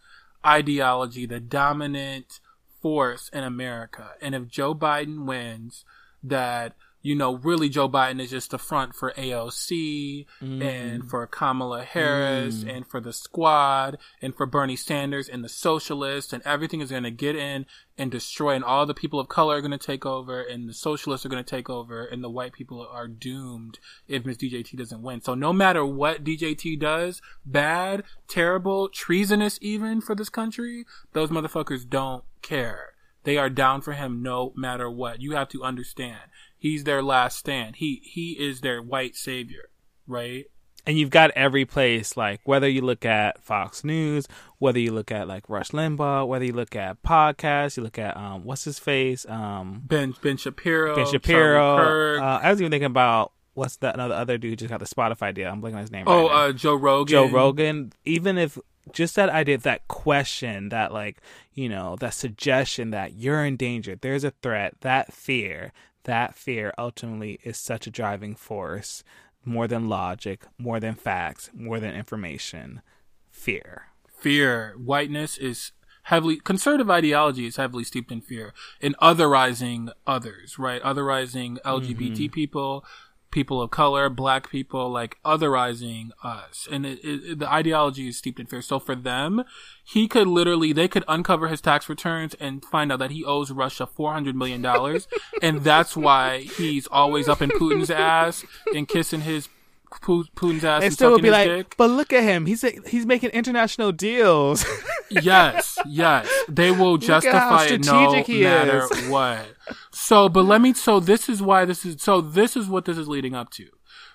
[0.45, 2.41] ideology, the dominant
[2.83, 4.15] force in America.
[4.21, 5.85] And if Joe Biden wins,
[6.25, 10.63] that you know, really Joe Biden is just the front for AOC mm-hmm.
[10.63, 12.77] and for Kamala Harris mm.
[12.77, 17.05] and for the squad and for Bernie Sanders and the socialists and everything is going
[17.05, 17.65] to get in
[17.97, 20.75] and destroy and all the people of color are going to take over and the
[20.75, 24.77] socialists are going to take over and the white people are doomed if Miss DJT
[24.77, 25.23] doesn't win.
[25.23, 31.89] So no matter what DJT does, bad, terrible, treasonous even for this country, those motherfuckers
[31.89, 32.93] don't care.
[33.25, 35.21] They are down for him no matter what.
[35.21, 36.21] You have to understand.
[36.61, 37.77] He's their last stand.
[37.77, 39.70] He he is their white savior,
[40.07, 40.44] right?
[40.87, 44.27] and you've got every place like whether you look at Fox News,
[44.59, 48.16] whether you look at like Rush Limbaugh, whether you look at podcasts, you look at
[48.16, 52.18] um what's his face, um Ben Ben Shapiro, Ben Shapiro.
[52.18, 54.87] Uh, I was even thinking about what's that another other dude who just got the
[54.87, 55.51] Spotify deal.
[55.51, 56.05] I'm blanking on his name.
[56.07, 57.12] oh, right uh, Joe Rogan.
[57.12, 58.59] Joe Rogan, even if
[58.92, 61.20] just that idea, that question, that like,
[61.53, 65.73] you know, that suggestion that you're in danger, there's a threat, that fear,
[66.05, 69.05] that fear ultimately is such a driving force,
[69.45, 72.83] more than logic, more than facts, more than information.
[73.31, 73.85] Fear.
[74.19, 74.75] fear.
[74.77, 75.73] Whiteness is
[76.05, 80.83] heavily conservative ideology is heavily steeped in fear in otherizing others, right?
[80.83, 82.27] Otherizing LGBT Mm-hmm.
[82.33, 82.85] people,
[83.31, 88.40] people of color, black people, like otherizing us, and it, it, the ideology is steeped
[88.40, 88.62] in fear.
[88.62, 89.45] So for them,
[89.85, 93.51] he could literally they could uncover his tax returns and find out that he owes
[93.51, 95.09] Russia four hundred million dollars,
[95.43, 99.49] and that's why he's always up in Putin's ass and kissing his.
[99.90, 101.74] Pu- Putin's ass They and still would be like, dick.
[101.76, 102.46] but look at him.
[102.46, 104.64] He's he's making international deals.
[105.11, 106.29] yes, yes.
[106.48, 109.09] They will Look at how justify it no matter is.
[109.09, 109.46] what.
[109.90, 112.96] So, but let me, so this is why this is, so this is what this
[112.98, 113.66] is leading up to.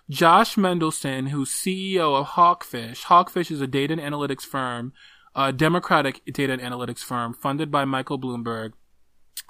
[0.10, 3.04] Josh Mendelsohn, who's CEO of Hawkfish.
[3.06, 4.94] Hawkfish is a data and analytics firm,
[5.36, 8.74] a democratic data and analytics firm funded by Michael Bloomberg,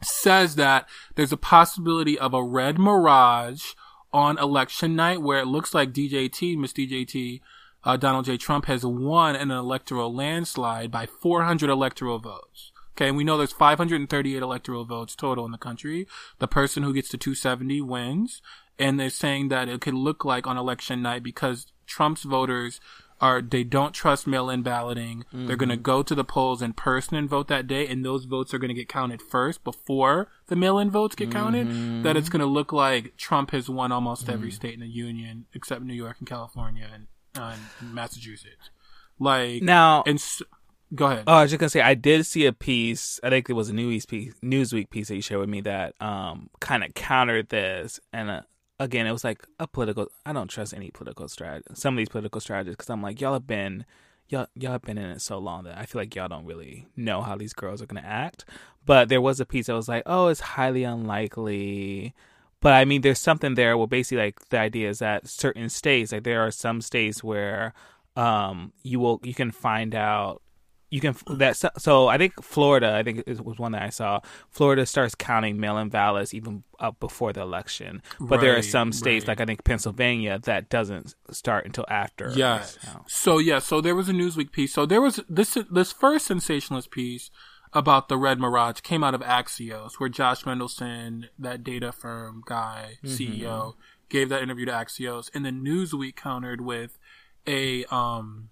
[0.02, 3.74] says that there's a possibility of a red mirage
[4.16, 7.42] on election night where it looks like DJT, Miss DJT,
[7.84, 8.38] uh, Donald J.
[8.38, 12.72] Trump has won an electoral landslide by 400 electoral votes.
[12.96, 16.08] Okay, and we know there's 538 electoral votes total in the country.
[16.40, 18.42] The person who gets to 270 wins,
[18.80, 22.80] and they're saying that it could look like on election night because Trump's voters
[23.22, 25.24] are they don't trust mail-in balloting.
[25.32, 28.26] They're going to go to the polls in person and vote that day, and those
[28.26, 32.04] votes are going to get counted first before the mail-in votes get counted.
[32.04, 35.46] That it's going to look like Trump has won almost every state in the union
[35.54, 38.70] except New York and California and, uh, and Massachusetts.
[39.20, 40.42] Like now, and s-
[40.94, 41.24] go ahead.
[41.26, 43.18] Oh, I was just gonna say I did see a piece.
[43.24, 45.96] I think it was a Newsweek piece, Newsweek piece that you shared with me that
[46.02, 48.00] um kind of countered this.
[48.12, 48.42] And uh,
[48.80, 50.08] again, it was like a political.
[50.26, 51.66] I don't trust any political strategy.
[51.74, 53.86] Some of these political strategies because I'm like y'all have been
[54.30, 56.88] y'all y'all have been in it so long that I feel like y'all don't really
[56.96, 58.46] know how these girls are gonna act.
[58.86, 62.14] But there was a piece that was like, oh, it's highly unlikely.
[62.62, 66.12] But I mean, there's something there where basically like the idea is that certain states,
[66.12, 67.74] like there are some states where
[68.16, 70.42] um you will you can find out
[70.92, 74.22] you can that so I think Florida I think it was one that I saw
[74.50, 79.24] Florida starts counting mail-in ballots even up before the election but there are some states
[79.24, 79.30] right.
[79.30, 82.78] like I think Pennsylvania that doesn't start until after Yes.
[82.82, 84.74] So- So yeah, so there was a Newsweek piece.
[84.74, 87.30] So there was this this first sensationalist piece
[87.74, 93.00] about the Red Mirage came out of Axios, where Josh Mendelsohn, that data firm guy,
[93.04, 93.74] CEO,
[94.08, 96.98] gave that interview to Axios, and then Newsweek countered with
[97.48, 98.50] a um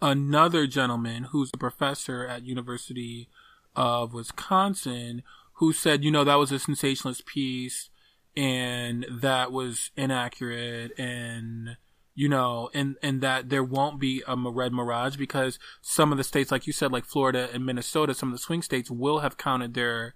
[0.00, 3.28] another gentleman who's a professor at University
[3.74, 5.22] of Wisconsin
[5.54, 7.90] who said, you know, that was a sensationalist piece
[8.36, 11.76] and that was inaccurate and
[12.14, 16.24] you know, and and that there won't be a red mirage because some of the
[16.24, 19.38] states, like you said, like Florida and Minnesota, some of the swing states will have
[19.38, 20.14] counted their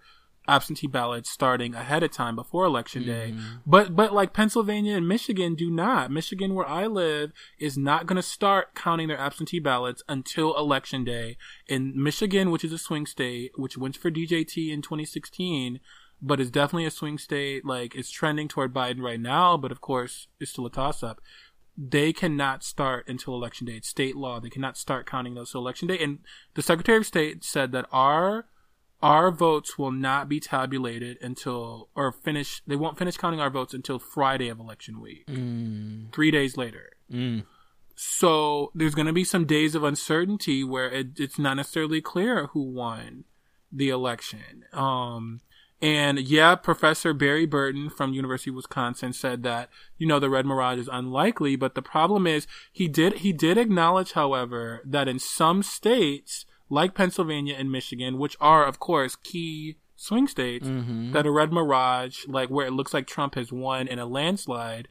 [0.49, 3.33] absentee ballots starting ahead of time before election day.
[3.35, 3.57] Mm-hmm.
[3.67, 6.11] But but like Pennsylvania and Michigan do not.
[6.11, 11.05] Michigan, where I live, is not going to start counting their absentee ballots until election
[11.05, 11.37] day.
[11.69, 15.81] In Michigan, which is a swing state, which went for DJT in 2016
[16.25, 17.65] but is definitely a swing state.
[17.65, 21.21] Like it's trending toward Biden right now, but of course it's still a toss up.
[21.77, 23.75] They cannot start until election day.
[23.75, 24.39] It's state law.
[24.39, 25.99] They cannot start counting those till election day.
[25.99, 26.21] And
[26.55, 28.47] the Secretary of State said that our
[29.03, 32.63] our votes will not be tabulated until or finish.
[32.67, 36.13] They won't finish counting our votes until Friday of election week, Mm.
[36.13, 36.93] three days later.
[37.11, 37.45] Mm.
[37.95, 42.47] So there's going to be some days of uncertainty where it, it's not necessarily clear
[42.49, 43.25] who won
[43.71, 44.65] the election.
[44.73, 45.41] Um,
[45.81, 50.47] and yeah, Professor Barry Burden from University of Wisconsin said that you know the Red
[50.47, 55.19] Mirage is unlikely, but the problem is he did he did acknowledge, however, that in
[55.19, 61.13] some states like Pennsylvania and Michigan, which are of course key swing states, Mhm.
[61.13, 64.89] that a Red Mirage, like where it looks like Trump has won in a landslide,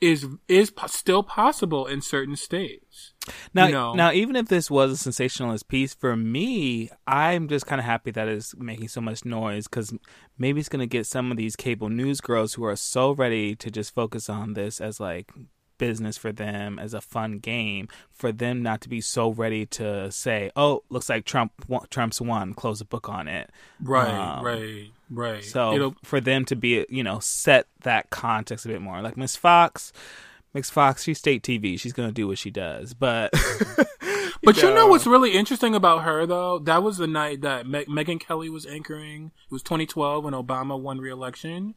[0.00, 3.12] is is po- still possible in certain states.
[3.52, 3.94] Now, you know.
[3.94, 8.10] now, even if this was a sensationalist piece for me, I'm just kind of happy
[8.12, 9.92] that it's making so much noise because
[10.38, 13.54] maybe it's going to get some of these cable news girls who are so ready
[13.56, 15.30] to just focus on this as like
[15.78, 20.10] business for them as a fun game for them not to be so ready to
[20.10, 21.52] say, "Oh, looks like Trump
[21.90, 25.44] Trump's won, close a book on it." Right, Um, right, right.
[25.44, 29.00] So It'll, for them to be, you know, set that context a bit more.
[29.00, 29.92] Like Miss Fox,
[30.52, 31.78] Miss Fox, she's state TV.
[31.78, 32.94] She's gonna do what she does.
[32.94, 33.32] But
[34.42, 36.58] but you know what's really interesting about her though?
[36.58, 39.32] That was the night that Me- Megyn Kelly was anchoring.
[39.46, 41.74] It was 2012 when Obama won re-election,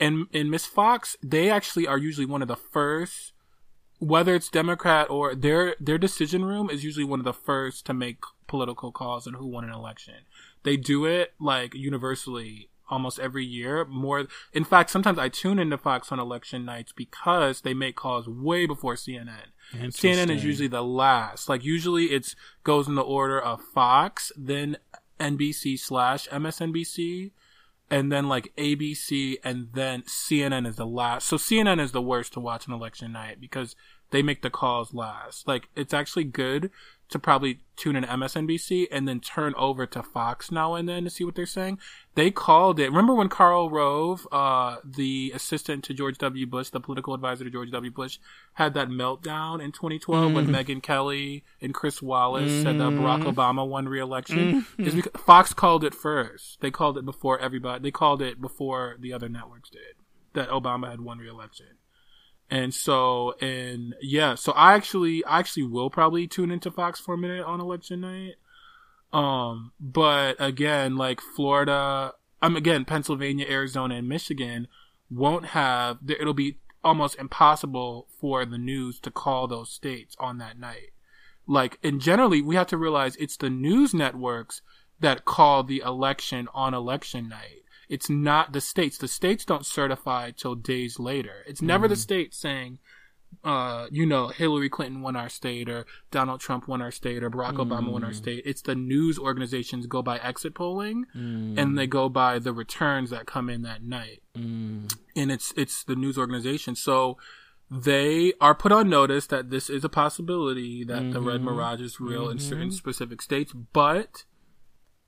[0.00, 3.31] and and Miss Fox, they actually are usually one of the first.
[4.02, 7.94] Whether it's Democrat or their their decision room is usually one of the first to
[7.94, 10.14] make political calls on who won an election.
[10.64, 13.84] They do it like universally almost every year.
[13.84, 18.28] More, in fact, sometimes I tune into Fox on election nights because they make calls
[18.28, 19.52] way before CNN.
[19.72, 21.48] CNN is usually the last.
[21.48, 22.34] Like usually it's
[22.64, 24.78] goes in the order of Fox, then
[25.20, 27.30] NBC slash MSNBC,
[27.92, 31.28] and then like ABC, and then CNN is the last.
[31.28, 33.76] So CNN is the worst to watch on election night because
[34.10, 35.46] they make the calls last.
[35.46, 36.70] Like it's actually good
[37.12, 41.10] to probably tune in MSNBC and then turn over to Fox now and then to
[41.10, 41.78] see what they're saying.
[42.14, 42.88] They called it.
[42.88, 46.46] Remember when Karl Rove, uh, the assistant to George W.
[46.46, 47.90] Bush, the political advisor to George W.
[47.90, 48.18] Bush,
[48.54, 50.54] had that meltdown in 2012 when mm-hmm.
[50.54, 53.04] Megyn Kelly and Chris Wallace said that mm-hmm.
[53.04, 54.62] Barack Obama won re-election?
[54.62, 54.82] Mm-hmm.
[54.84, 56.60] Is because Fox called it first.
[56.60, 57.82] They called it before everybody.
[57.82, 59.96] They called it before the other networks did
[60.34, 61.66] that Obama had won re-election.
[62.52, 67.14] And so, and yeah, so I actually, I actually will probably tune into Fox for
[67.14, 68.34] a minute on election night.
[69.10, 72.12] Um, but again, like Florida,
[72.42, 74.68] um, again, Pennsylvania, Arizona, and Michigan
[75.10, 80.58] won't have, it'll be almost impossible for the news to call those states on that
[80.58, 80.92] night.
[81.46, 84.60] Like, and generally, we have to realize it's the news networks
[85.00, 87.61] that call the election on election night.
[87.92, 88.96] It's not the states.
[88.96, 91.44] The states don't certify till days later.
[91.46, 92.00] It's never the mm-hmm.
[92.00, 92.78] states saying,
[93.44, 97.30] uh, you know, Hillary Clinton won our state or Donald Trump won our state or
[97.30, 98.14] Barack Obama won our mm.
[98.14, 98.42] state.
[98.46, 101.58] It's the news organizations go by exit polling mm.
[101.58, 104.22] and they go by the returns that come in that night.
[104.36, 104.94] Mm.
[105.14, 106.74] And it's, it's the news organization.
[106.74, 107.18] So
[107.70, 111.56] they are put on notice that this is a possibility that the Red mm-hmm.
[111.56, 112.76] Mirage is real in certain mm-hmm.
[112.76, 113.52] specific states.
[113.52, 114.24] But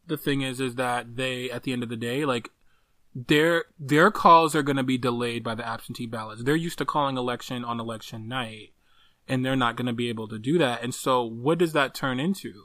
[0.06, 2.50] the thing is, is that they, at the end of the day, like,
[3.14, 6.42] their their calls are going to be delayed by the absentee ballots.
[6.42, 8.72] They're used to calling election on election night,
[9.28, 10.82] and they're not going to be able to do that.
[10.82, 12.64] And so, what does that turn into?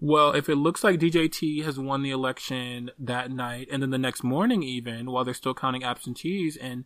[0.00, 3.98] Well, if it looks like DJT has won the election that night, and then the
[3.98, 6.84] next morning, even while they're still counting absentees in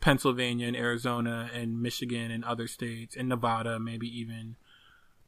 [0.00, 4.56] Pennsylvania and Arizona and Michigan and other states and Nevada, maybe even,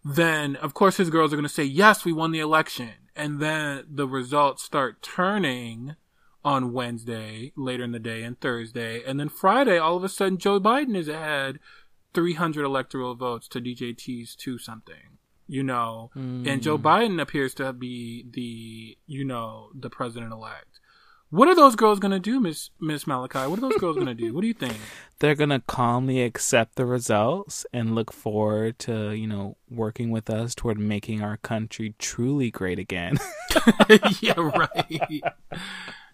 [0.05, 2.91] then of course his girls are going to say, yes, we won the election.
[3.15, 5.95] And then the results start turning
[6.44, 9.03] on Wednesday, later in the day, and Thursday.
[9.05, 11.59] And then Friday, all of a sudden, Joe Biden is ahead
[12.14, 15.18] 300 electoral votes to DJT's 2 something.
[15.46, 16.87] You know, and Joe hmm.
[16.87, 20.79] Biden appears to be the, you know, the president elect.
[21.31, 23.48] What are those girls gonna do, Miss Miss Malachi?
[23.48, 24.35] What are those girls gonna do?
[24.35, 24.76] What do you think?
[25.20, 30.57] They're gonna calmly accept the results and look forward to, you know, working with us
[30.57, 33.18] toward making our country truly great again.
[34.20, 35.22] yeah, right.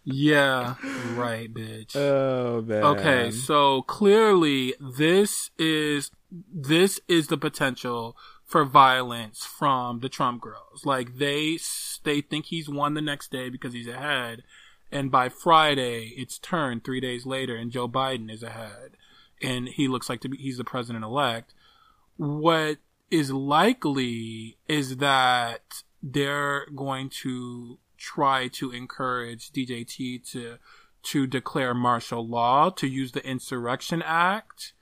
[0.08, 0.76] Yeah,
[1.16, 1.96] right, bitch.
[1.96, 2.84] oh man.
[2.84, 10.86] Okay, so clearly this is this is the potential for violence from the Trump girls.
[10.86, 11.58] Like they
[12.04, 14.44] they think he's won the next day because he's ahead,
[14.92, 18.92] and by Friday it's turned three days later, and Joe Biden is ahead,
[19.42, 21.52] and he looks like to be he's the president elect.
[22.16, 22.78] What
[23.10, 30.58] is likely is that they're going to try to encourage DJT to
[31.02, 34.72] to declare martial law, to use the Insurrection Act,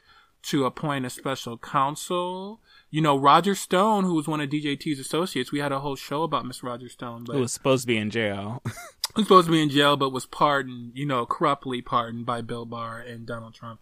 [0.45, 2.61] to appoint a special counsel.
[2.91, 6.23] You know, Roger Stone, who was one of DJT's associates, we had a whole show
[6.23, 8.62] about Miss Roger Stone, Who but was supposed to be in jail.
[9.17, 12.65] was supposed to be in jail, but was pardoned, you know, corruptly pardoned by Bill
[12.65, 13.81] Barr and Donald Trump,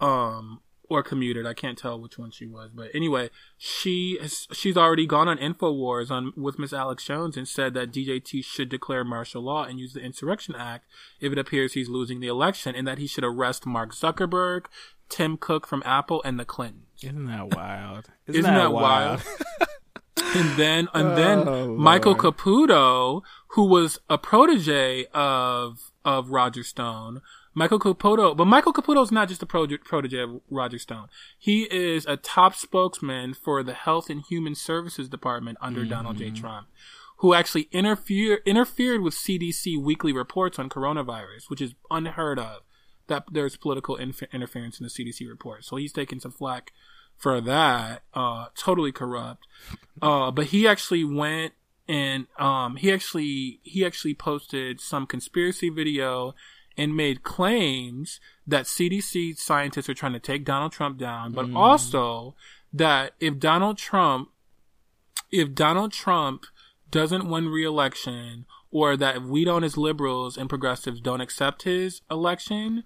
[0.00, 0.60] um,
[0.90, 1.46] or commuted.
[1.46, 5.38] I can't tell which one she was, but anyway, she has, she's already gone on
[5.38, 9.78] Infowars on with Miss Alex Jones and said that DJT should declare martial law and
[9.78, 10.86] use the Insurrection Act
[11.20, 14.66] if it appears he's losing the election, and that he should arrest Mark Zuckerberg,
[15.08, 16.84] Tim Cook from Apple, and the Clintons.
[17.02, 18.10] Isn't that wild?
[18.26, 19.22] Isn't, Isn't that wild?
[20.34, 22.36] and then and then Oh, Michael Lord.
[22.36, 27.22] Caputo, who was a protege of of Roger Stone.
[27.52, 31.08] Michael Caputo, but Michael Caputo is not just a protege of Roger Stone.
[31.38, 36.30] He is a top spokesman for the Health and Human Services Department under Donald J.
[36.30, 36.68] Trump,
[37.18, 42.62] who actually interfere, interfered with CDC weekly reports on coronavirus, which is unheard of.
[43.08, 46.72] That there's political inf- interference in the CDC report, so he's taking some flack
[47.16, 48.02] for that.
[48.14, 49.48] Uh, totally corrupt.
[50.00, 51.54] Uh, but he actually went
[51.90, 56.36] and um, he actually he actually posted some conspiracy video
[56.80, 61.56] and made claims that CDC scientists are trying to take Donald Trump down, but mm-hmm.
[61.56, 62.34] also
[62.72, 64.30] that if Donald Trump
[65.30, 66.46] if Donald Trump
[66.90, 72.00] doesn't win re-election or that if we don't as liberals and progressives don't accept his
[72.10, 72.82] election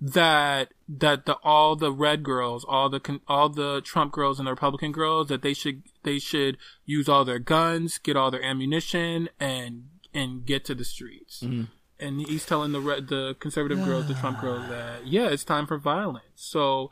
[0.00, 4.52] that that the all the red girls all the all the Trump girls and the
[4.52, 9.28] Republican girls that they should they should use all their guns get all their ammunition
[9.40, 11.64] and and get to the streets mm-hmm.
[12.02, 15.78] And he's telling the the conservative girls, the Trump girls, that yeah, it's time for
[15.78, 16.24] violence.
[16.34, 16.90] So,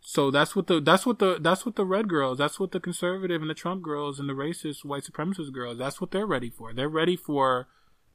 [0.00, 2.80] so that's what the that's what the that's what the red girls, that's what the
[2.80, 6.50] conservative and the Trump girls and the racist white supremacist girls, that's what they're ready
[6.50, 6.72] for.
[6.72, 7.68] They're ready for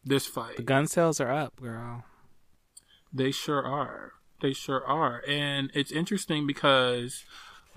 [0.03, 0.57] this fight.
[0.57, 2.03] The gun sales are up, girl.
[3.11, 4.13] They sure are.
[4.41, 5.23] They sure are.
[5.27, 7.23] And it's interesting because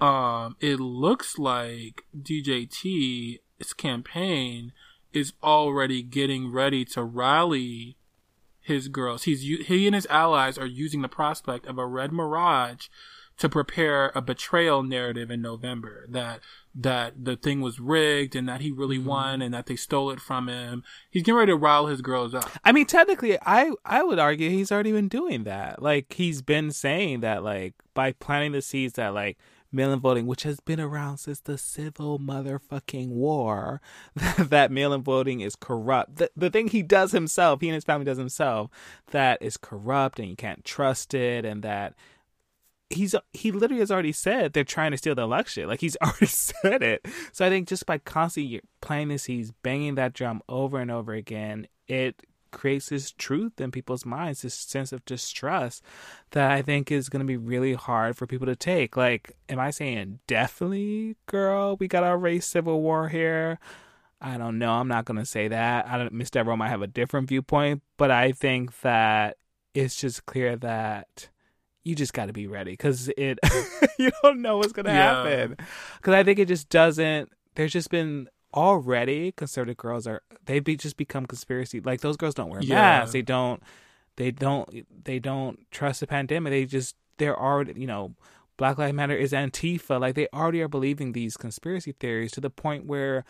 [0.00, 4.72] um it looks like DJT's campaign
[5.12, 7.97] is already getting ready to rally
[8.68, 9.24] his girls.
[9.24, 12.86] He's he and his allies are using the prospect of a red mirage
[13.38, 16.40] to prepare a betrayal narrative in November that
[16.74, 19.08] that the thing was rigged and that he really mm-hmm.
[19.08, 20.84] won and that they stole it from him.
[21.10, 22.50] He's getting ready to rile his girls up.
[22.64, 25.82] I mean, technically, I I would argue he's already been doing that.
[25.82, 29.38] Like he's been saying that, like by planting the seeds that like
[29.72, 33.80] mail-in voting, which has been around since the Civil motherfucking War,
[34.38, 36.16] that mail-in voting is corrupt.
[36.16, 38.70] The the thing he does himself, he and his family does himself,
[39.10, 41.94] that is corrupt and you can't trust it, and that
[42.90, 45.68] he's he literally has already said they're trying to steal the election.
[45.68, 47.06] Like he's already said it.
[47.32, 51.12] So I think just by constantly playing this, he's banging that drum over and over
[51.12, 51.66] again.
[51.86, 55.82] It creates this truth in people's minds, this sense of distrust
[56.30, 58.96] that I think is going to be really hard for people to take.
[58.96, 63.58] Like, am I saying definitely, girl, we got our race civil war here?
[64.20, 64.72] I don't know.
[64.72, 65.86] I'm not going to say that.
[65.86, 66.12] I don't.
[66.12, 69.36] Miss Devereaux might have a different viewpoint, but I think that
[69.74, 71.28] it's just clear that
[71.84, 73.38] you just got to be ready because it
[73.98, 75.24] you don't know what's gonna Yeah.
[75.24, 75.56] happen
[75.96, 80.76] because i think it just doesn't there's just been already conservative girls are they be
[80.76, 82.76] just become conspiracy like those girls don't wear Yeah.
[83.00, 83.62] masks they don't
[84.16, 88.14] they don't they don't trust the pandemic they just they're already you know
[88.56, 92.50] black lives matter is antifa like they already are believing these conspiracy theories to the
[92.50, 93.24] point where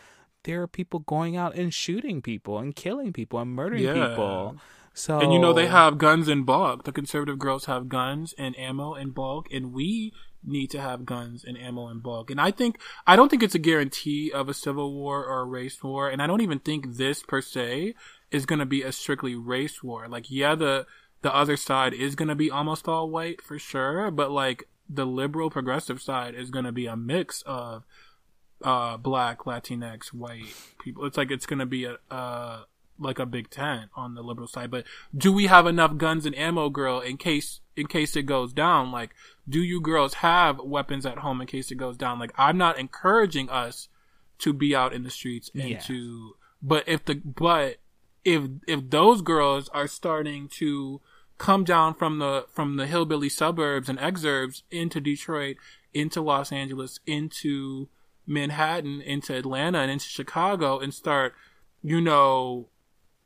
[0.45, 4.07] there are people going out and shooting people and killing people and murdering Yeah.
[4.07, 4.55] people
[4.93, 6.83] so And you know they have guns in bulk.
[6.83, 10.11] The conservative girls have guns and ammo in bulk, and we
[10.43, 12.31] need to have guns and ammo in bulk.
[12.31, 15.45] And I think I don't think it's a guarantee of a civil war or a
[15.45, 17.95] race war, and I don't even think this per se
[18.31, 20.07] is going to be a strictly race war.
[20.07, 20.85] Like, yeah, the
[21.21, 25.05] the other side is going to be almost all white for sure, but like the
[25.05, 27.83] liberal progressive side is going to be a mix of
[28.61, 32.63] uh black latinx white people it's like it's gonna be a uh
[32.99, 34.83] like a big tent on the liberal side but
[35.15, 38.91] do we have enough guns and ammo girl in case in case it goes down
[38.91, 39.11] like
[39.47, 42.77] do you girls have weapons at home in case it goes down like i'm not
[42.77, 43.87] encouraging us
[44.37, 45.79] to be out in the streets and Yeah.
[45.79, 47.77] to but if the but
[48.25, 51.01] if if those girls are starting to
[51.37, 55.55] come down from the from the hillbilly suburbs and exurbs into Detroit,
[55.93, 57.87] into Los Angeles, into
[58.27, 61.33] Manhattan, into Atlanta, and into Chicago, and start,
[61.81, 62.67] you know,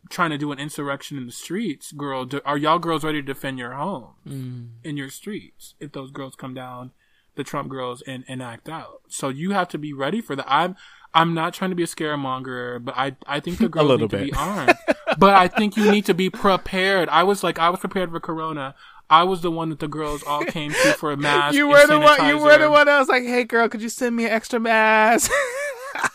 [0.09, 3.25] trying to do an insurrection in the streets, girl, do, are y'all girls ready to
[3.25, 4.69] defend your home mm.
[4.83, 5.75] in your streets?
[5.79, 6.91] If those girls come down,
[7.35, 10.45] the Trump girls, and, and act out, so you have to be ready for that.
[10.47, 10.75] I'm
[11.15, 14.11] I'm not trying to be a scaremonger, but I I think the girls little need
[14.11, 14.31] to bit.
[14.31, 14.75] be armed.
[15.17, 17.09] but I think you need to be prepared.
[17.09, 18.75] I was like I was prepared for Corona.
[19.09, 21.55] I was the one that the girls all came to for a mask.
[21.55, 22.27] you were the one.
[22.27, 22.89] You were the one.
[22.89, 25.31] I was like, "Hey, girl, could you send me an extra mask?"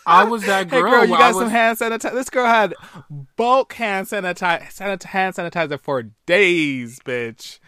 [0.09, 0.79] I was that girl.
[0.79, 0.91] Hey girl.
[1.01, 2.13] girl, you got was, some hand sanitizer.
[2.13, 2.73] This girl had
[3.35, 7.59] bulk hand sanitizer, hand sanitizer for days, bitch.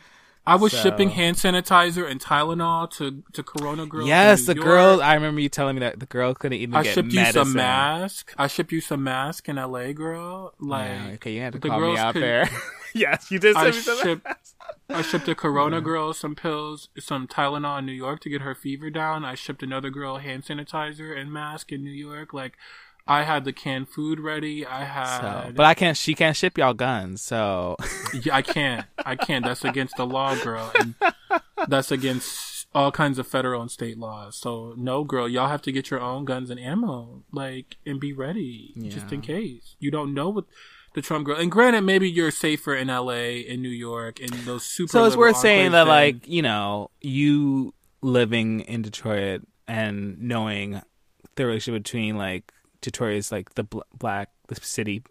[0.45, 4.07] I was so- shipping hand sanitizer and Tylenol to to Corona girls.
[4.07, 4.65] Yes, the York.
[4.65, 5.01] girl.
[5.01, 7.39] I remember you telling me that the girl couldn't even I get shipped medicine.
[7.39, 8.33] you some mask.
[8.37, 10.53] I shipped you some mask in LA, girl.
[10.59, 12.49] Like Yeah, okay, you had to call me out could- there.
[12.95, 13.55] yes, you did.
[13.55, 14.27] I me some shipped
[14.89, 18.53] I shipped a Corona girl some pills, some Tylenol in New York to get her
[18.55, 19.23] fever down.
[19.23, 22.33] I shipped another girl hand sanitizer and mask in New York.
[22.33, 22.57] Like
[23.07, 24.65] I had the canned food ready.
[24.65, 24.81] I
[25.19, 25.97] So, had but I can't.
[25.97, 27.21] She can't ship y'all guns.
[27.21, 27.77] So
[28.13, 28.85] Yeah, I can't.
[29.05, 29.45] I can't.
[29.45, 30.71] That's against the law, girl.
[30.77, 30.95] And
[31.67, 34.37] that's against all kinds of federal and state laws.
[34.37, 38.13] So no, girl, y'all have to get your own guns and ammo, like, and be
[38.13, 39.75] ready just in case.
[39.79, 40.45] You don't know what
[40.93, 41.37] the Trump girl.
[41.37, 44.91] And granted, maybe you're safer in L.A., in New York, in those super.
[44.91, 50.81] So it's worth saying that, than- like, you know, you living in Detroit and knowing
[51.35, 55.03] the relationship between like Detroit is like the bl- black, the city,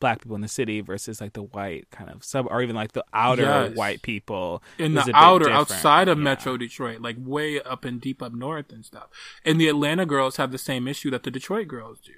[0.00, 2.92] black people in the city versus like the white kind of sub, or even like
[2.92, 3.76] the outer Yes.
[3.76, 6.24] white people in the outer outside of Yeah.
[6.24, 9.08] metro detroit like way up and deep up north and stuff
[9.44, 12.14] and the atlanta girls have the same issue that the detroit girls do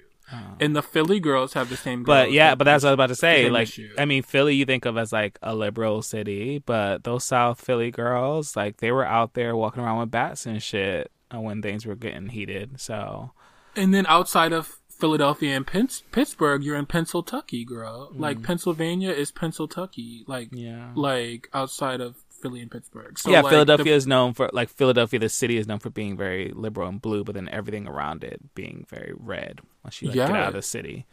[0.59, 2.05] and the philly girls have the same Oh.
[2.05, 3.49] But yeah, but that's what I was about to say.
[3.49, 3.93] Like, issue.
[3.97, 7.91] I mean, Philly, you think of as like a liberal city, but those South Philly
[7.91, 11.95] girls, like, they were out there walking around with bats and shit when things were
[11.95, 12.79] getting heated.
[12.79, 13.31] So
[13.75, 18.09] And then outside of Philadelphia and Pitts- Pittsburgh, you're in Pennsylvania, girl.
[18.13, 20.23] Like Pennsylvania is Pennsylvania.
[20.27, 20.63] Like Mm.
[20.63, 23.17] yeah, like outside of Philly and Pittsburgh.
[23.17, 23.41] So yeah.
[23.41, 26.51] like, Philadelphia the- is known for like Philadelphia, the city is known for being very
[26.53, 30.29] liberal and blue, but then everything around it being very red once you like, get
[30.29, 31.07] out of the city.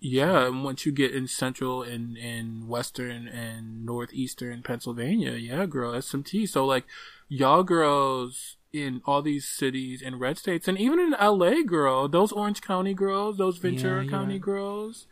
[0.00, 5.92] yeah, and once you get in central and and western and northeastern Pennsylvania, yeah, girl,
[5.92, 6.46] that's some tea.
[6.46, 6.86] So like
[7.28, 12.32] y'all girls in all these cities and red states and even in LA, girl, those
[12.32, 15.06] Orange County girls, those Ventura you're County girls,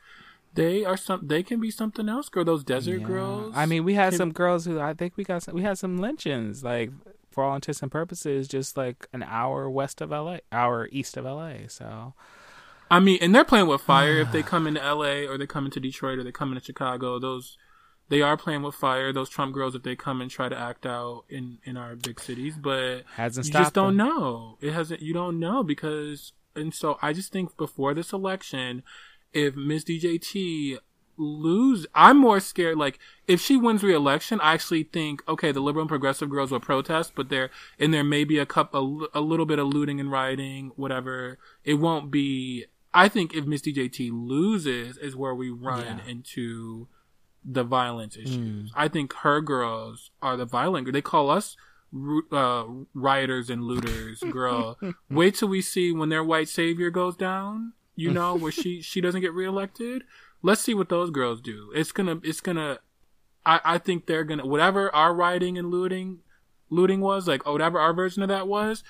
[0.58, 2.44] they are some they can be something else, girl.
[2.44, 3.06] Those desert Yeah.
[3.06, 3.52] girls.
[3.56, 5.78] I mean, we had can- some girls who I think we got some, we had
[5.78, 6.90] some lynchings like.
[7.30, 11.24] For all intents and purposes, just like an hour west of LA, hour east of
[11.24, 11.68] LA.
[11.68, 12.14] So
[12.90, 15.64] I mean, and they're playing with fire if they come into LA or they come
[15.66, 17.20] into Detroit or they come into Chicago.
[17.20, 17.56] Those
[18.08, 19.12] they are playing with fire.
[19.12, 22.18] Those Trump girls if they come and try to act out in in our big
[22.18, 24.08] cities, but hasn't you just don't them.
[24.08, 24.58] know.
[24.60, 25.00] It hasn't.
[25.00, 28.82] You don't know because and so I just think before this election,
[29.32, 30.78] if Miss DJT
[31.16, 32.78] lose, I'm more scared.
[32.78, 36.60] Like if she wins re-election, I actually think okay, the liberal and progressive girls will
[36.60, 38.78] protest, but there and there may be a cup a,
[39.14, 41.38] a little bit of looting and rioting, whatever.
[41.64, 42.66] It won't be.
[42.94, 46.10] I think if Miss DJT loses, is where we run Yeah.
[46.10, 46.88] into
[47.44, 48.72] the violence issues.
[48.74, 50.90] I think her girls are the violent.
[50.92, 51.56] They call us
[52.32, 52.64] uh,
[52.94, 54.20] rioters and looters.
[54.20, 54.78] Girl,
[55.10, 57.72] wait till we see when their white savior goes down.
[57.98, 60.04] You know where she she doesn't get reelected.
[60.42, 61.72] Let's see what those girls do.
[61.74, 62.78] It's gonna it's gonna.
[63.44, 66.20] I I think they're gonna whatever our rioting and looting
[66.70, 68.84] looting was like whatever our version of that was.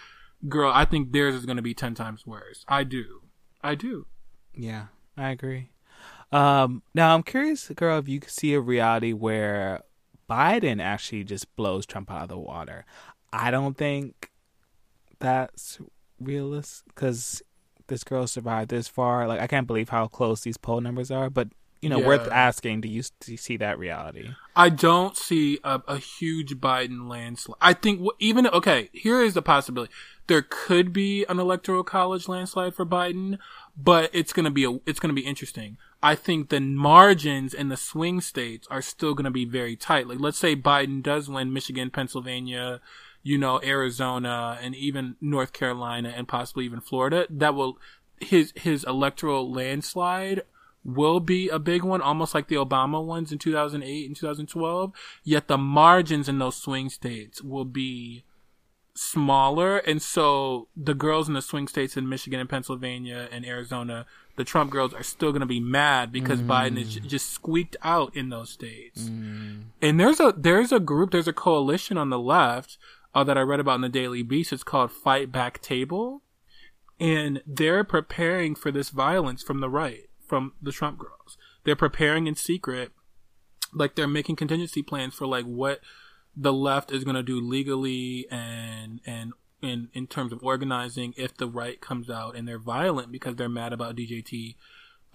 [0.49, 2.65] Girl, I think theirs is gonna be ten times worse.
[2.69, 3.23] I do.
[3.63, 4.07] I do.
[4.55, 4.87] Yeah,
[5.17, 5.71] I agree.
[6.31, 9.83] Um, now I'm curious, girl, if you could see a reality where
[10.29, 12.85] Biden actually just blows Trump out of the water.
[13.33, 14.31] I don't think
[15.19, 15.79] that's
[16.21, 17.43] realistic because
[17.89, 19.27] this girl survived this far.
[19.27, 21.29] Like, I can't believe how close these poll numbers are.
[21.29, 21.49] But
[21.81, 22.81] you know, worth asking.
[22.81, 24.31] Do you, do you see that reality?
[24.57, 27.59] I don't see a, a huge Biden landslide.
[27.61, 29.93] I think even okay, here is the possibility.
[30.27, 33.39] There could be an electoral college landslide for Biden,
[33.77, 35.77] but it's gonna be a, it's gonna be interesting.
[36.03, 40.09] I think the margins in the swing states are still gonna be very tight.
[40.09, 42.81] Like let's say Biden does win Michigan, Pennsylvania,
[43.23, 47.27] you know, Arizona, and even North Carolina, and possibly even Florida.
[47.31, 47.79] That will
[48.21, 50.43] his his electoral landslide
[50.85, 54.93] will be a big one, almost like the Obama ones in 2008 and 2012.
[55.25, 58.25] Yet the margins in those swing states will be
[58.95, 59.79] smaller.
[59.79, 64.07] And so the girls in the swing states in Michigan and Pennsylvania and Arizona,
[64.37, 67.77] the Trump girls are still going to be mad because Biden is j- just squeaked
[67.83, 69.03] out in those states.
[69.03, 69.65] Mm.
[69.83, 72.79] And there's a, there's a group, there's a coalition on the left
[73.19, 74.53] uh, that I read about in the Daily Beast.
[74.53, 76.23] It's called Fight Back Table.
[77.01, 81.37] And they're preparing for this violence from the right, from the Trump girls.
[81.65, 82.93] They're preparing in secret,
[83.75, 85.81] like they're making contingency plans for like what
[86.37, 91.37] the left is going to do legally and and in in terms of organizing if
[91.37, 94.55] the right comes out and they're violent because they're mad about DJT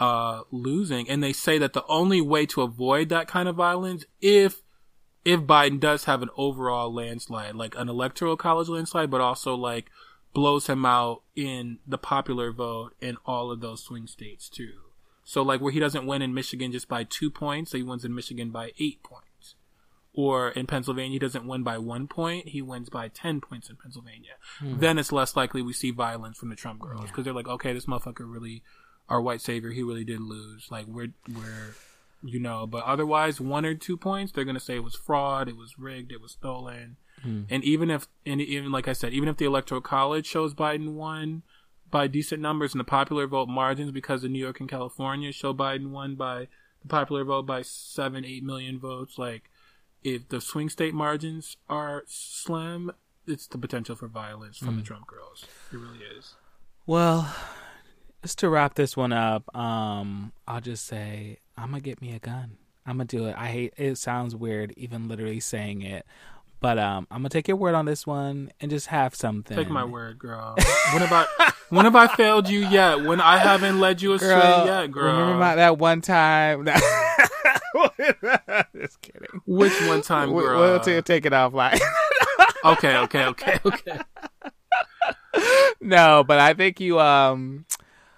[0.01, 4.03] uh losing and they say that the only way to avoid that kind of violence
[4.19, 4.62] if
[5.25, 9.89] if Biden does have an overall landslide like an electoral college landslide but also like
[10.33, 14.73] blows him out in the popular vote in all of those swing states too.
[15.23, 18.03] So like where he doesn't win in Michigan just by two points, so he wins
[18.03, 19.55] in Michigan by eight points.
[20.15, 23.77] Or in Pennsylvania, he doesn't win by one point, he wins by 10 points in
[23.77, 24.33] Pennsylvania.
[24.59, 24.79] Hmm.
[24.79, 27.73] Then it's less likely we see violence from the Trump girls because they're like, okay,
[27.73, 28.61] this motherfucker really,
[29.09, 30.67] our white savior, he really did lose.
[30.69, 31.75] Like we're, we're,
[32.23, 35.47] you know, but otherwise one or two points, they're going to say it was fraud,
[35.49, 36.97] it was rigged, it was stolen.
[37.49, 40.89] And even if, and even like I said, even if the electoral college shows Biden
[40.93, 41.43] won
[41.89, 45.53] by decent numbers in the popular vote margins, because the New York and California show
[45.53, 46.49] Biden won by
[46.81, 49.49] the popular vote by seven, eight million votes, like
[50.03, 52.91] if the swing state margins are slim,
[53.25, 55.45] it's the potential for violence from the Trump girls.
[55.71, 56.35] It really is.
[56.85, 57.33] Well,
[58.21, 62.19] just to wrap this one up, um, I'll just say I'm gonna get me a
[62.19, 62.57] gun.
[62.85, 63.35] I'm gonna do it.
[63.37, 63.97] I hate it.
[63.97, 66.05] Sounds weird, even literally saying it,
[66.59, 69.55] but um, I'm gonna take your word on this one and just have something.
[69.55, 70.55] Take my word, girl.
[70.91, 73.03] when have I when have I failed you yet?
[73.05, 74.65] When I haven't led you astray girl.
[74.65, 75.19] yet, girl.
[75.19, 76.65] Remember that one time?
[78.75, 79.41] just kidding.
[79.45, 80.59] Which one time, girl?
[80.59, 81.79] We'll ta- take it offline.
[82.65, 83.99] okay, okay, okay, okay.
[85.81, 87.65] no, but I think you um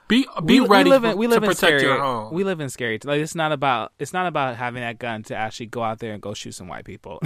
[0.08, 2.34] Be be we, ready we live in, we live to in protect scary, your home.
[2.34, 3.00] We live in scary.
[3.04, 6.14] Like it's not about it's not about having that gun to actually go out there
[6.14, 7.20] and go shoot some white people.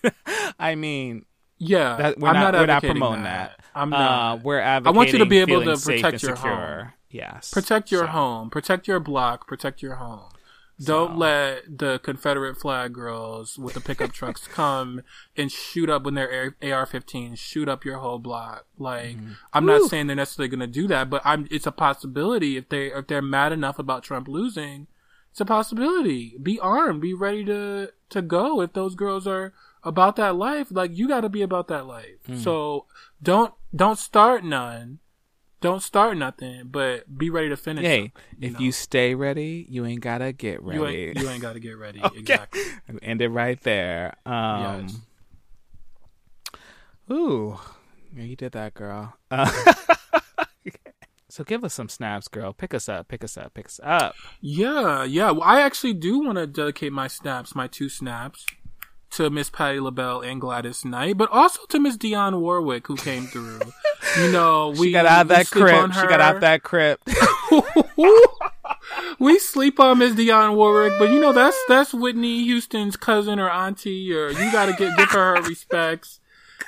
[0.58, 1.24] I mean,
[1.58, 3.56] yeah, that, we're I'm not, not, we're not advocating promoting that.
[3.58, 3.64] that.
[3.74, 4.42] I'm Uh, not.
[4.44, 4.96] we're advocating.
[4.96, 6.54] want you to be able to protect your secure.
[6.54, 6.92] home.
[7.10, 10.28] Yes, protect your So, home, protect your block, protect your home.
[10.82, 15.02] Don't let the Confederate flag girls with the pickup trucks come
[15.36, 18.66] and shoot up when they're AR-15, shoot up your whole block.
[18.78, 19.32] Like, mm-hmm.
[19.52, 21.48] I'm not saying they're necessarily going to do that, but I'm.
[21.50, 24.86] It's a possibility if they if they're mad enough about Trump losing.
[25.30, 26.36] It's a possibility.
[26.42, 27.00] Be armed.
[27.00, 29.52] Be ready to to go if those girls are
[29.82, 30.68] about that life.
[30.70, 32.22] Like you got to be about that life.
[32.28, 32.38] Mm.
[32.38, 32.86] So
[33.22, 35.00] don't don't start none.
[35.60, 37.84] Don't start nothing, but be ready to finish.
[37.84, 38.58] Hey, them, if know?
[38.60, 41.06] you stay ready, you ain't gotta get you ready.
[41.08, 42.00] ain't you ain't got to get ready.
[42.14, 42.62] Exactly.
[43.02, 44.14] End it right there.
[44.24, 45.00] Um, Yes.
[47.10, 47.58] Ooh,
[48.14, 49.14] yeah, you did that, girl.
[49.30, 49.50] Uh,
[51.28, 52.52] so give us some snaps, girl.
[52.52, 53.08] Pick us up.
[53.08, 53.54] Pick us up.
[53.54, 54.14] Pick us up.
[54.42, 55.30] Yeah, yeah.
[55.30, 58.44] Well, I actually do want to dedicate my snaps, my two snaps,
[59.10, 63.26] to Miss Patti LaBelle and Gladys Knight, but also to Miss Dionne Warwick who came
[63.26, 63.60] through.
[64.18, 65.94] You know, we She got out that crypt.
[65.94, 67.08] She got out that crypt.
[69.18, 73.50] we sleep on Miss Dionne Warwick, but you know that's that's Whitney Houston's cousin or
[73.50, 76.20] auntie, or you got to give give her her respects.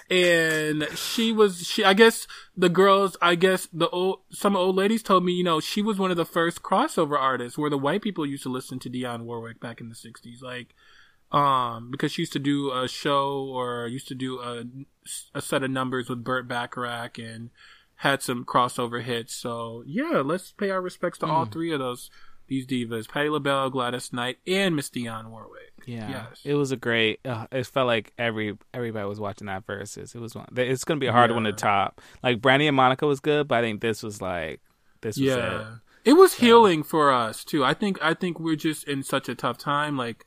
[0.08, 2.26] And she was she I guess
[2.56, 5.98] the girls I guess the old some old ladies told me you know she was
[5.98, 9.22] one of the first crossover artists where the white people used to listen to Dionne
[9.22, 10.74] Warwick back in the '60s, like
[11.32, 14.64] um because she used to do a show or used to do a
[15.34, 17.50] a set of numbers with Burt Bacharach and
[17.96, 19.34] had some crossover hits.
[19.34, 22.10] So yeah, let's pay our respects to all three of those
[22.48, 25.72] these divas: Patti LaBelle, Gladys Knight, and Miss Dionne Warwick.
[25.86, 26.40] Yeah, Yes.
[26.44, 27.20] it was a great.
[27.24, 30.14] Uh, it felt like every everybody was watching that Verzuz.
[30.14, 30.48] It was one.
[30.56, 32.00] It's gonna be a hard one to top.
[32.22, 34.60] Like Brandy and Monica was good, but I think this was like
[35.00, 35.60] this was yeah.
[35.60, 35.66] it.
[36.10, 37.64] It was healing for us too.
[37.64, 40.24] I think I think we're just in such a tough time, like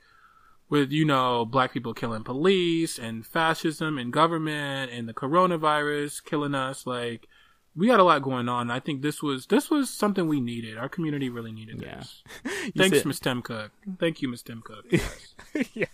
[0.73, 6.55] with you know black people killing police and fascism and government and the coronavirus killing
[6.55, 6.87] us.
[6.87, 7.27] Like
[7.75, 8.71] we got a lot going on.
[8.71, 10.75] I think this was this was something we needed.
[10.79, 11.97] Our community really needed Yeah.
[11.97, 12.23] this.
[12.75, 13.69] Thanks, Miss Tim Cook.
[13.99, 14.85] Thank you, Miss Tim Cook.
[14.89, 15.35] Yes.
[15.75, 15.85] yeah.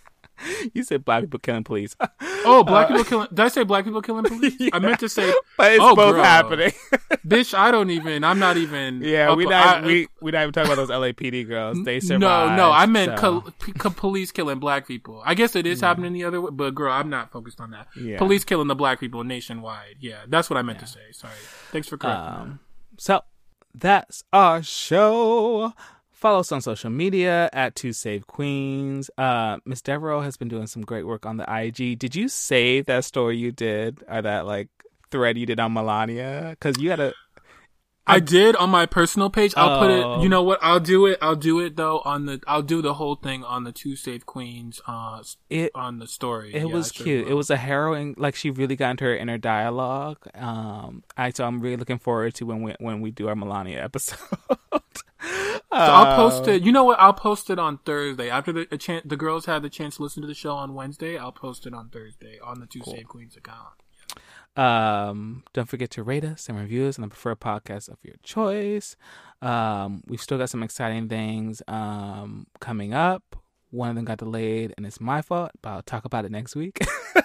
[0.74, 1.96] You said black people killing police,
[2.44, 3.28] Oh, black people killing.
[3.28, 4.54] Did I say black people killing police?
[4.72, 6.24] I meant to say, but it's Oh, both girl.
[6.24, 6.72] happening.
[7.26, 7.54] bitch.
[7.56, 8.24] I don't even.
[8.24, 9.02] I'm not even.
[9.02, 11.78] yeah, up- we not I- we we not even talking about those LAPD girls.
[11.84, 12.20] They survived.
[12.20, 15.22] No, no, I meant so- p- co- police killing black people.
[15.24, 17.88] I guess it is happening the other way, but girl, I'm not focused on that.
[17.96, 18.18] Yeah.
[18.18, 19.96] Police killing the black people nationwide.
[20.00, 21.00] Yeah, that's what I meant to say.
[21.12, 21.32] Sorry.
[21.72, 22.40] Thanks for correcting me.
[22.52, 22.60] Um,
[22.96, 23.22] so
[23.74, 25.74] that's our show.
[26.20, 29.10] Follow us on social media at Two Save Queens.
[29.16, 31.98] Uh, Miss Devereaux has been doing some great work on the IG.
[31.98, 34.68] Did you save that story you did or that like
[35.10, 36.48] thread you did on Melania?
[36.50, 37.14] Because you had a
[38.06, 39.54] I did on my personal page.
[39.56, 40.14] I'll put Oh.
[40.18, 40.22] it.
[40.24, 40.58] You know what?
[40.62, 41.16] I'll do it.
[41.22, 42.40] I'll do it though on the.
[42.46, 44.80] I'll do the whole thing on the two Save Queens.
[44.86, 45.70] Uh, it.
[45.76, 46.52] on the story.
[46.52, 47.24] It Yeah, was sure cute.
[47.26, 47.32] will.
[47.32, 48.14] It was a harrowing.
[48.18, 50.18] Like she really got into her inner dialogue.
[50.34, 53.82] Um, I so I'm really looking forward to when we when we do our Melania
[53.84, 54.18] episode.
[55.72, 56.62] So I'll post Uh, it.
[56.62, 56.98] You know what?
[56.98, 60.02] I'll post it on Thursday after the a chan the girls have the chance to
[60.02, 61.16] listen to the show on Wednesday.
[61.16, 63.68] I'll post it on Thursday on the Two Save Queens account.
[64.56, 68.16] Um, don't forget to rate us and review us on the preferred podcast of your
[68.24, 68.96] choice.
[69.40, 73.36] Um, we've still got some exciting things um coming up.
[73.70, 76.56] One of them got delayed, and it's my fault, but I'll talk about it next
[76.56, 76.80] week.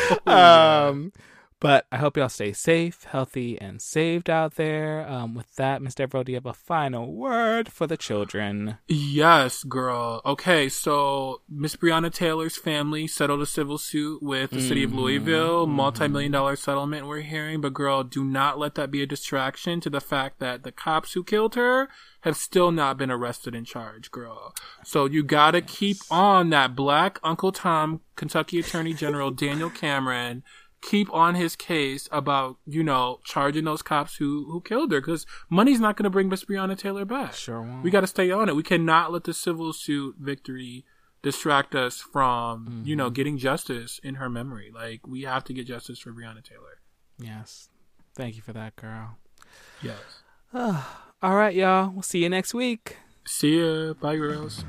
[0.26, 0.86] yeah.
[0.88, 1.12] um,
[1.60, 5.06] But I hope y'all stay safe, healthy, and saved out there.
[5.06, 8.78] Um, with that, Miss Devereaux, do you have a final word for the children?
[8.88, 10.22] Yes, girl.
[10.24, 15.66] Okay, so Miss Breonna Taylor's family settled a civil suit with the city of Louisville,
[15.66, 17.60] multi-million dollar settlement we're hearing.
[17.60, 21.12] But girl, do not let that be a distraction to the fact that the cops
[21.12, 21.90] who killed her
[22.22, 24.54] have still not been arrested and charged, girl.
[24.84, 30.42] So you gotta keep on that black Uncle Tom, Kentucky Attorney General Daniel Cameron
[30.82, 35.26] keep on his case about you know charging those cops who who killed her because
[35.48, 37.34] money's not going to bring Miss Breonna Taylor back.
[37.34, 37.82] Sure won't.
[37.82, 38.56] We got to stay on it.
[38.56, 40.84] We cannot let the civil suit victory
[41.22, 43.14] distract us from you know mm-hmm.
[43.14, 44.70] getting justice in her memory.
[44.74, 46.80] Like we have to get justice for Breonna Taylor.
[47.18, 47.68] Yes.
[48.14, 49.16] Thank you for that, girl.
[49.82, 50.22] Yes.
[51.22, 51.90] All right, y'all.
[51.90, 52.96] We'll see you next week.
[53.26, 53.92] See ya.
[53.94, 54.64] Bye, girls.